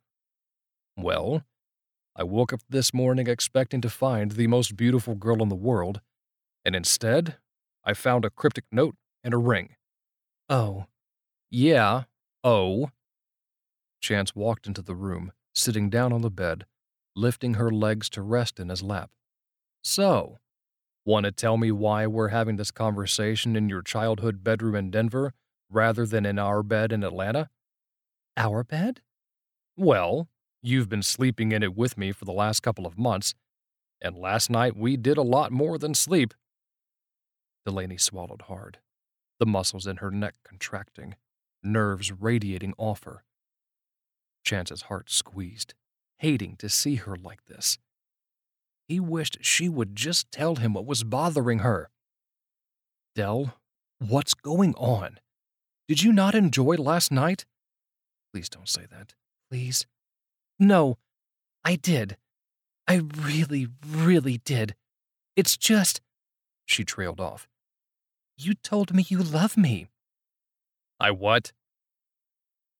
[0.96, 1.44] Well,
[2.14, 6.00] I woke up this morning expecting to find the most beautiful girl in the world,
[6.64, 7.36] and instead,
[7.84, 9.76] I found a cryptic note and a ring.
[10.48, 10.86] Oh.
[11.50, 12.04] Yeah,
[12.44, 12.90] oh.
[14.00, 16.66] Chance walked into the room, sitting down on the bed,
[17.16, 19.10] lifting her legs to rest in his lap.
[19.82, 20.38] So,
[21.04, 25.32] Want to tell me why we're having this conversation in your childhood bedroom in Denver
[25.70, 27.48] rather than in our bed in Atlanta?
[28.36, 29.00] Our bed?
[29.76, 30.28] Well,
[30.62, 33.34] you've been sleeping in it with me for the last couple of months,
[34.02, 36.34] and last night we did a lot more than sleep.
[37.64, 38.78] Delaney swallowed hard,
[39.38, 41.14] the muscles in her neck contracting,
[41.62, 43.24] nerves radiating off her.
[44.44, 45.74] Chance's heart squeezed,
[46.18, 47.78] hating to see her like this.
[48.90, 51.90] He wished she would just tell him what was bothering her.
[53.14, 53.54] Dell,
[54.00, 55.20] what's going on?
[55.86, 57.46] Did you not enjoy last night?
[58.32, 59.14] Please don't say that.
[59.48, 59.86] Please.
[60.58, 60.98] No,
[61.64, 62.16] I did.
[62.88, 64.74] I really, really did.
[65.36, 66.00] It's just.
[66.66, 67.46] She trailed off.
[68.36, 69.86] You told me you love me.
[70.98, 71.52] I what?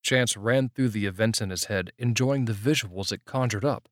[0.02, 3.88] Chance ran through the events in his head, enjoying the visuals it conjured up.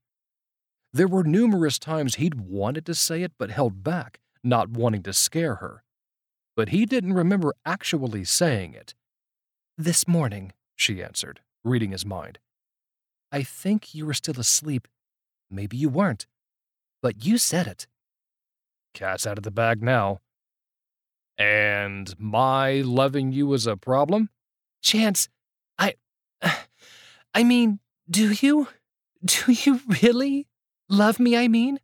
[0.93, 5.13] There were numerous times he'd wanted to say it but held back, not wanting to
[5.13, 5.83] scare her.
[6.57, 8.95] But he didn't remember actually saying it.
[9.77, 12.39] This morning, she answered, reading his mind.
[13.31, 14.89] I think you were still asleep.
[15.51, 16.27] Maybe you weren't.
[17.03, 17.87] But you said it.
[18.95, 20.21] Cat's out of the bag now.
[21.37, 24.31] And my loving you is a problem?
[24.83, 25.29] Chance,
[25.79, 25.95] I.
[27.35, 27.79] I mean,
[28.11, 28.69] do you?
[29.25, 30.49] Do you really?
[30.89, 31.81] Love me, I mean?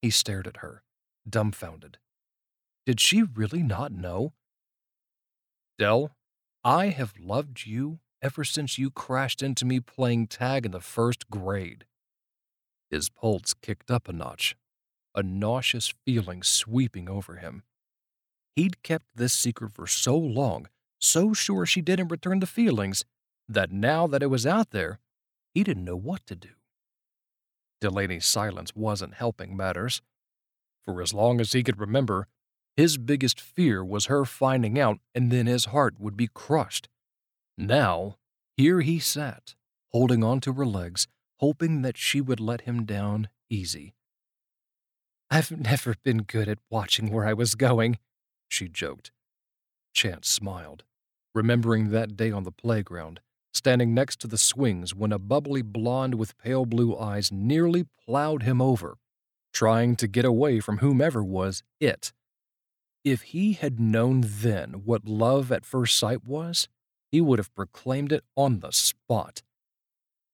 [0.00, 0.82] He stared at her,
[1.28, 1.98] dumbfounded.
[2.86, 4.32] Did she really not know?
[5.78, 6.16] Dell,
[6.64, 11.28] I have loved you ever since you crashed into me playing tag in the first
[11.28, 11.84] grade.
[12.90, 14.56] His pulse kicked up a notch,
[15.14, 17.64] a nauseous feeling sweeping over him.
[18.56, 23.04] He'd kept this secret for so long, so sure she didn't return the feelings,
[23.46, 25.00] that now that it was out there,
[25.54, 26.57] he didn't know what to do.
[27.80, 30.02] Delaney's silence wasn't helping matters.
[30.84, 32.28] For as long as he could remember,
[32.76, 36.88] his biggest fear was her finding out and then his heart would be crushed.
[37.56, 38.16] Now,
[38.56, 39.54] here he sat,
[39.92, 41.08] holding on to her legs,
[41.40, 43.94] hoping that she would let him down easy.
[45.30, 47.98] I've never been good at watching where I was going,
[48.48, 49.10] she joked.
[49.92, 50.84] Chance smiled,
[51.34, 53.20] remembering that day on the playground
[53.52, 58.42] standing next to the swings when a bubbly blonde with pale blue eyes nearly plowed
[58.42, 58.96] him over,
[59.52, 62.12] trying to get away from whomever was it.
[63.04, 66.68] If he had known then what love at first sight was,
[67.10, 69.42] he would have proclaimed it on the spot.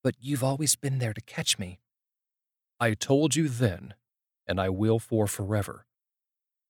[0.03, 1.79] But you've always been there to catch me.
[2.81, 3.95] I told you then,
[4.47, 5.87] and I will for forever.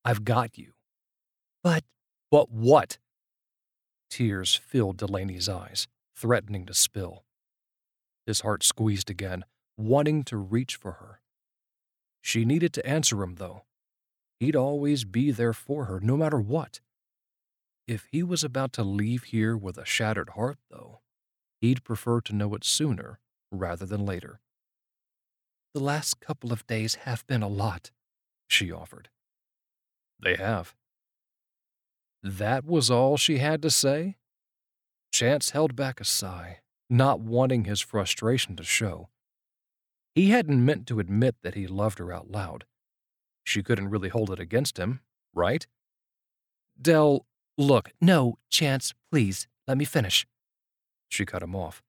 [0.05, 0.73] I've got you.
[1.63, 1.85] But.
[2.31, 2.99] But what?
[4.11, 7.25] Tears filled Delaney's eyes threatening to spill.
[8.27, 9.45] His heart squeezed again,
[9.77, 11.21] wanting to reach for her.
[12.23, 13.65] She needed to answer him, though.
[14.41, 16.81] He'd always be there for her, no matter what.
[17.87, 21.01] If he was about to leave here with a shattered heart, though,
[21.61, 23.21] he'd prefer to know it sooner
[23.53, 24.41] rather than later.
[25.75, 27.91] The last couple of days have been a lot,
[28.47, 29.11] she offered.
[30.23, 30.75] They have.
[32.23, 34.17] That was all she had to say?
[35.15, 36.59] Chance held back a sigh,
[36.91, 39.11] not wanting his frustration to show.
[40.12, 42.65] He hadn't meant to admit that he loved her out loud.
[43.45, 44.99] She couldn't really hold it against him,
[45.33, 45.69] right?
[46.83, 50.27] Dell, look, no, Chance, please, let me finish.
[51.09, 51.81] She cut him off.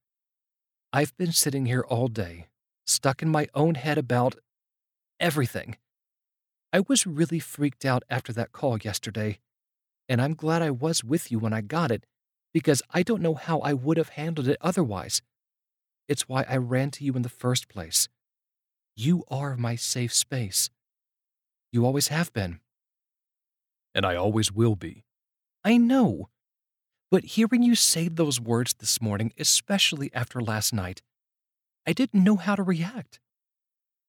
[0.94, 2.46] I've been sitting here all day,
[2.86, 4.36] stuck in my own head about
[5.20, 5.78] everything.
[6.72, 9.40] I was really freaked out after that call yesterday,
[10.08, 12.06] and I'm glad I was with you when I got it
[12.56, 15.22] because I don't know how I would have handled it otherwise.
[16.08, 18.08] It's why I ran to you in the first place.
[18.96, 20.70] You are my safe space.
[21.74, 22.62] You always have been.
[23.94, 25.04] And I always will be.
[25.66, 26.30] I know.
[27.12, 31.02] But hearing you say those words this morning, especially after last night,
[31.86, 33.20] I didn't know how to react.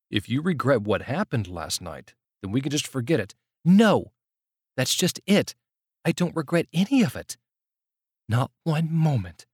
[0.08, 3.34] If you regret what happened last night, then we can just forget it.
[3.64, 4.12] No,
[4.76, 5.56] that's just it.
[6.04, 7.36] I don't regret any of it.
[8.28, 9.46] Not one moment.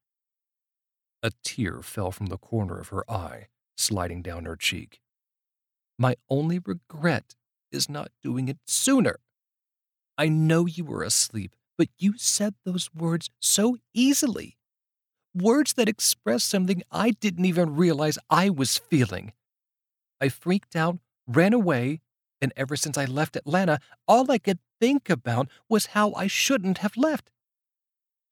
[1.23, 5.01] A tear fell from the corner of her eye, sliding down her cheek.
[5.99, 7.35] My only regret
[7.71, 9.17] is not doing it sooner.
[10.17, 14.57] I know you were asleep, but you said those words so easily.
[15.35, 19.33] Words that expressed something I didn't even realize I was feeling.
[20.21, 22.01] I freaked out, ran away,
[22.41, 26.79] and ever since I left Atlanta, all I could think about was how I shouldn't
[26.79, 27.31] have left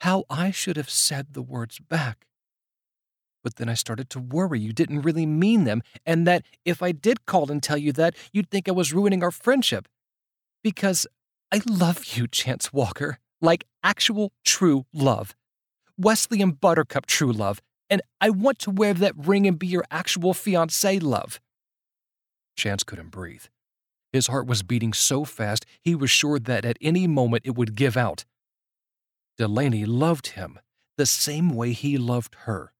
[0.01, 2.27] how I should have said the words back.
[3.43, 6.93] But then I started to worry you didn't really mean them, and that if I
[6.93, 9.89] did call and tell you that, you'd think I was ruining our friendship.
[10.63, 11.07] Because
[11.53, 15.35] I love you, Chance Walker, like actual true love.
[15.97, 19.85] Wesley and Buttercup true love, and I want to wear that ring and be your
[19.91, 21.41] actual fiance love.
[22.57, 23.45] Chance couldn't breathe.
[24.13, 27.75] His heart was beating so fast he was sure that at any moment it would
[27.75, 28.25] give out.
[29.41, 30.61] Delaney loved him
[30.99, 32.75] the same way he loved her,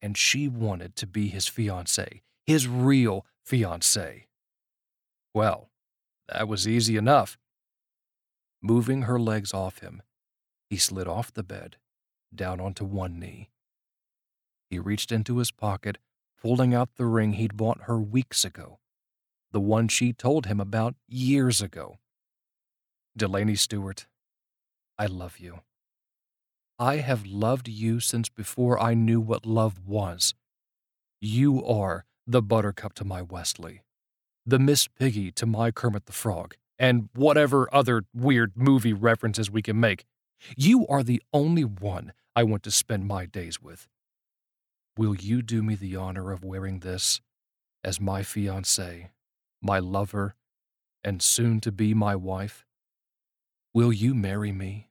[0.00, 4.24] and she wanted to be his fiancée, his real fiancée.
[5.32, 5.70] Well,
[6.26, 7.38] that was easy enough.
[8.60, 10.02] Moving her legs off him,
[10.68, 11.76] he slid off the bed,
[12.34, 13.50] down onto one knee.
[14.70, 15.98] He reached into his pocket,
[16.36, 18.80] pulling out the ring he'd bought her weeks ago.
[19.52, 21.98] the one she told him about years ago.
[23.16, 24.06] Delaney Stewart,
[24.98, 25.60] I love you.
[26.82, 30.34] I have loved you since before I knew what love was.
[31.20, 33.82] You are the Buttercup to my Wesley,
[34.44, 39.62] the Miss Piggy to my Kermit the Frog, and whatever other weird movie references we
[39.62, 40.06] can make.
[40.56, 43.86] You are the only one I want to spend my days with.
[44.96, 47.20] Will you do me the honor of wearing this
[47.84, 49.10] as my fiancée,
[49.62, 50.34] my lover,
[51.04, 52.66] and soon to be my wife?
[53.72, 54.88] Will you marry me?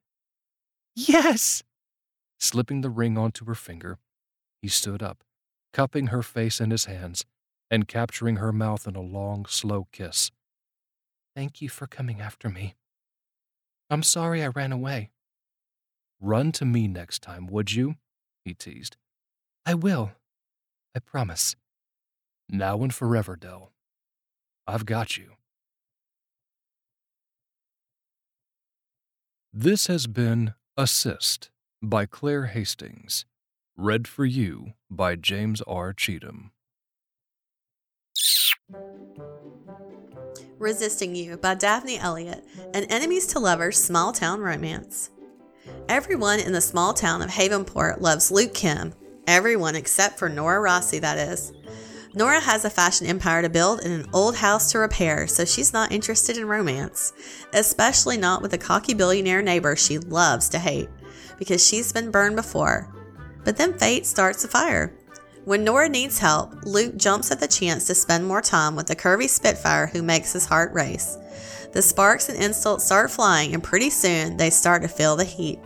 [0.96, 1.64] Yes!
[2.42, 4.00] Slipping the ring onto her finger,
[4.64, 5.24] he stood up,
[5.74, 7.24] cupping her face in his hands
[7.70, 10.32] and capturing her mouth in a long, slow kiss.
[11.36, 12.74] Thank you for coming after me.
[13.92, 15.12] I'm sorry I ran away.
[16.20, 17.96] Run to me next time, would you?
[18.44, 18.98] he teased.
[19.64, 20.12] I will.
[20.96, 21.56] I promise.
[22.50, 23.72] Now and forever, Dell.
[24.66, 25.34] I've got you.
[29.54, 31.51] This has been Assist
[31.82, 33.26] by Claire Hastings,
[33.76, 35.94] read for you by James R.
[35.94, 36.52] Cheatham.
[40.60, 45.10] Resisting You by Daphne Elliott, an enemies to lovers small town romance.
[45.90, 48.94] Everyone in the small town of Havenport loves Luke Kim.
[49.26, 51.52] Everyone except for Nora Rossi, that is.
[52.14, 55.74] Nora has a fashion empire to build and an old house to repair, so she's
[55.74, 57.14] not interested in romance,
[57.54, 60.90] especially not with a cocky billionaire neighbor she loves to hate,
[61.42, 62.88] because she's been burned before.
[63.44, 64.94] But then fate starts a fire.
[65.44, 68.96] When Nora needs help, Luke jumps at the chance to spend more time with the
[68.96, 71.18] curvy Spitfire who makes his heart race.
[71.74, 75.58] The sparks and insults start flying, and pretty soon they start to feel the heat.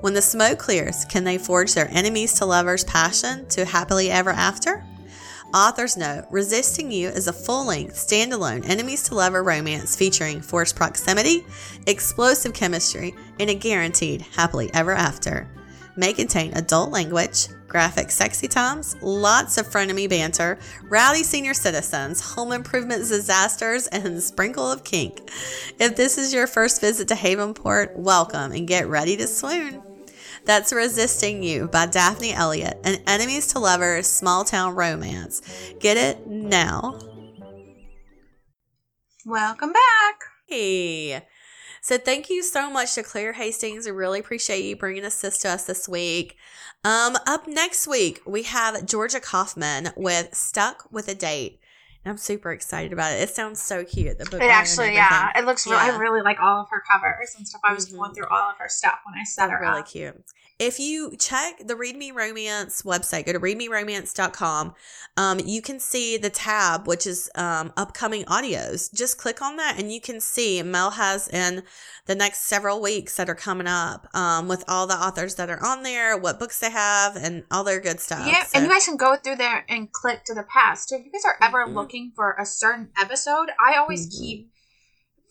[0.00, 4.30] When the smoke clears, can they forge their enemies to lovers' passion to happily ever
[4.30, 4.84] after?
[5.54, 10.76] Author's note Resisting You is a full length, standalone enemies to lover romance featuring forced
[10.76, 11.44] proximity,
[11.86, 15.46] explosive chemistry, and a guaranteed happily ever after.
[15.94, 22.52] May contain adult language, graphic sexy times, lots of frenemy banter, rowdy senior citizens, home
[22.52, 25.20] improvement disasters, and sprinkle of kink.
[25.78, 29.82] If this is your first visit to Havenport, welcome and get ready to swoon.
[30.44, 35.40] That's Resisting You by Daphne Elliott, an enemies to lovers small town romance.
[35.78, 36.98] Get it now.
[39.24, 40.18] Welcome back.
[40.48, 41.22] Hey.
[41.80, 43.86] So thank you so much to Claire Hastings.
[43.86, 46.36] I really appreciate you bringing this to us this week.
[46.84, 51.60] Um, up next week we have Georgia Kaufman with "Stuck with a Date."
[52.04, 53.20] And I'm super excited about it.
[53.20, 54.18] It sounds so cute.
[54.18, 55.66] The book It actually, yeah, it looks.
[55.66, 55.94] Really, Yeah.
[55.94, 57.60] I really like all of her covers and stuff.
[57.64, 57.96] I was Mhm.
[57.96, 59.86] going through all of her stuff when I set her really up.
[59.88, 60.24] cute.
[60.62, 64.74] If you check the Read Me Romance website, go to readmeromance.com.
[65.16, 68.94] Um, you can see the tab, which is um, upcoming audios.
[68.94, 71.64] Just click on that and you can see Mel has in
[72.06, 75.64] the next several weeks that are coming up um, with all the authors that are
[75.66, 78.24] on there, what books they have, and all their good stuff.
[78.24, 80.90] Yeah, So- and you guys can go through there and click to the past.
[80.90, 81.74] So if you guys are ever Mhm.
[81.74, 84.18] looking for a certain episode, I always Mhm.
[84.20, 84.51] keep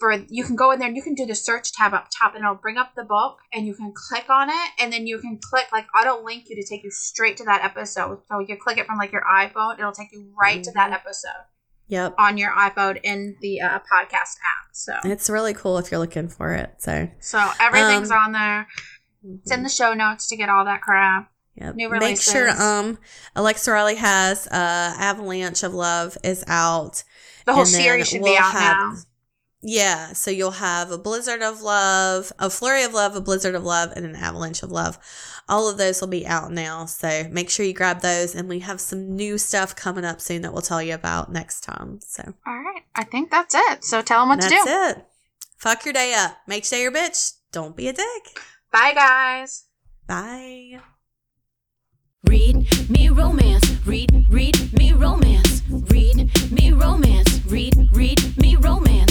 [0.01, 2.33] for you can go in there and you can do the search tab up top
[2.35, 5.19] and it'll bring up the book and you can click on it and then you
[5.19, 8.19] can click like auto link you to take you straight to that episode.
[8.27, 10.95] So you click it from like your iPhone, it'll take you right to that Mhm.
[10.95, 11.43] episode
[11.87, 12.15] Yep.
[12.17, 14.67] on your iPhone in the uh, podcast app.
[14.73, 16.73] So It's really cool if you're looking for it.
[16.79, 18.67] So so everything's Um, on there.
[19.43, 21.29] It's in the show notes to get all that crap.
[21.55, 21.75] Yep.
[21.75, 22.97] New Make sure um
[23.35, 27.03] Alexa Riley has uh Avalanche of Love is out.
[27.45, 28.93] The whole series should we'll be out have- now.
[29.63, 33.63] Yeah, so you'll have a blizzard of love, a flurry of love, a blizzard of
[33.63, 34.97] love, and an avalanche of love.
[35.47, 38.33] All of those will be out now, so make sure you grab those.
[38.33, 41.61] And we have some new stuff coming up soon that we'll tell you about next
[41.61, 41.99] time.
[42.01, 43.83] So All right, I think that's it.
[43.83, 44.99] So tell them what that's to do.
[44.99, 45.05] it.
[45.57, 46.37] Fuck your day up.
[46.47, 47.33] Make sure your bitch.
[47.51, 48.39] Don't be a dick.
[48.71, 49.65] Bye, guys.
[50.07, 50.79] Bye.
[52.25, 53.69] Read me romance.
[53.85, 55.61] Read, read me romance.
[55.69, 57.41] Read me romance.
[57.45, 59.10] Read, read me romance.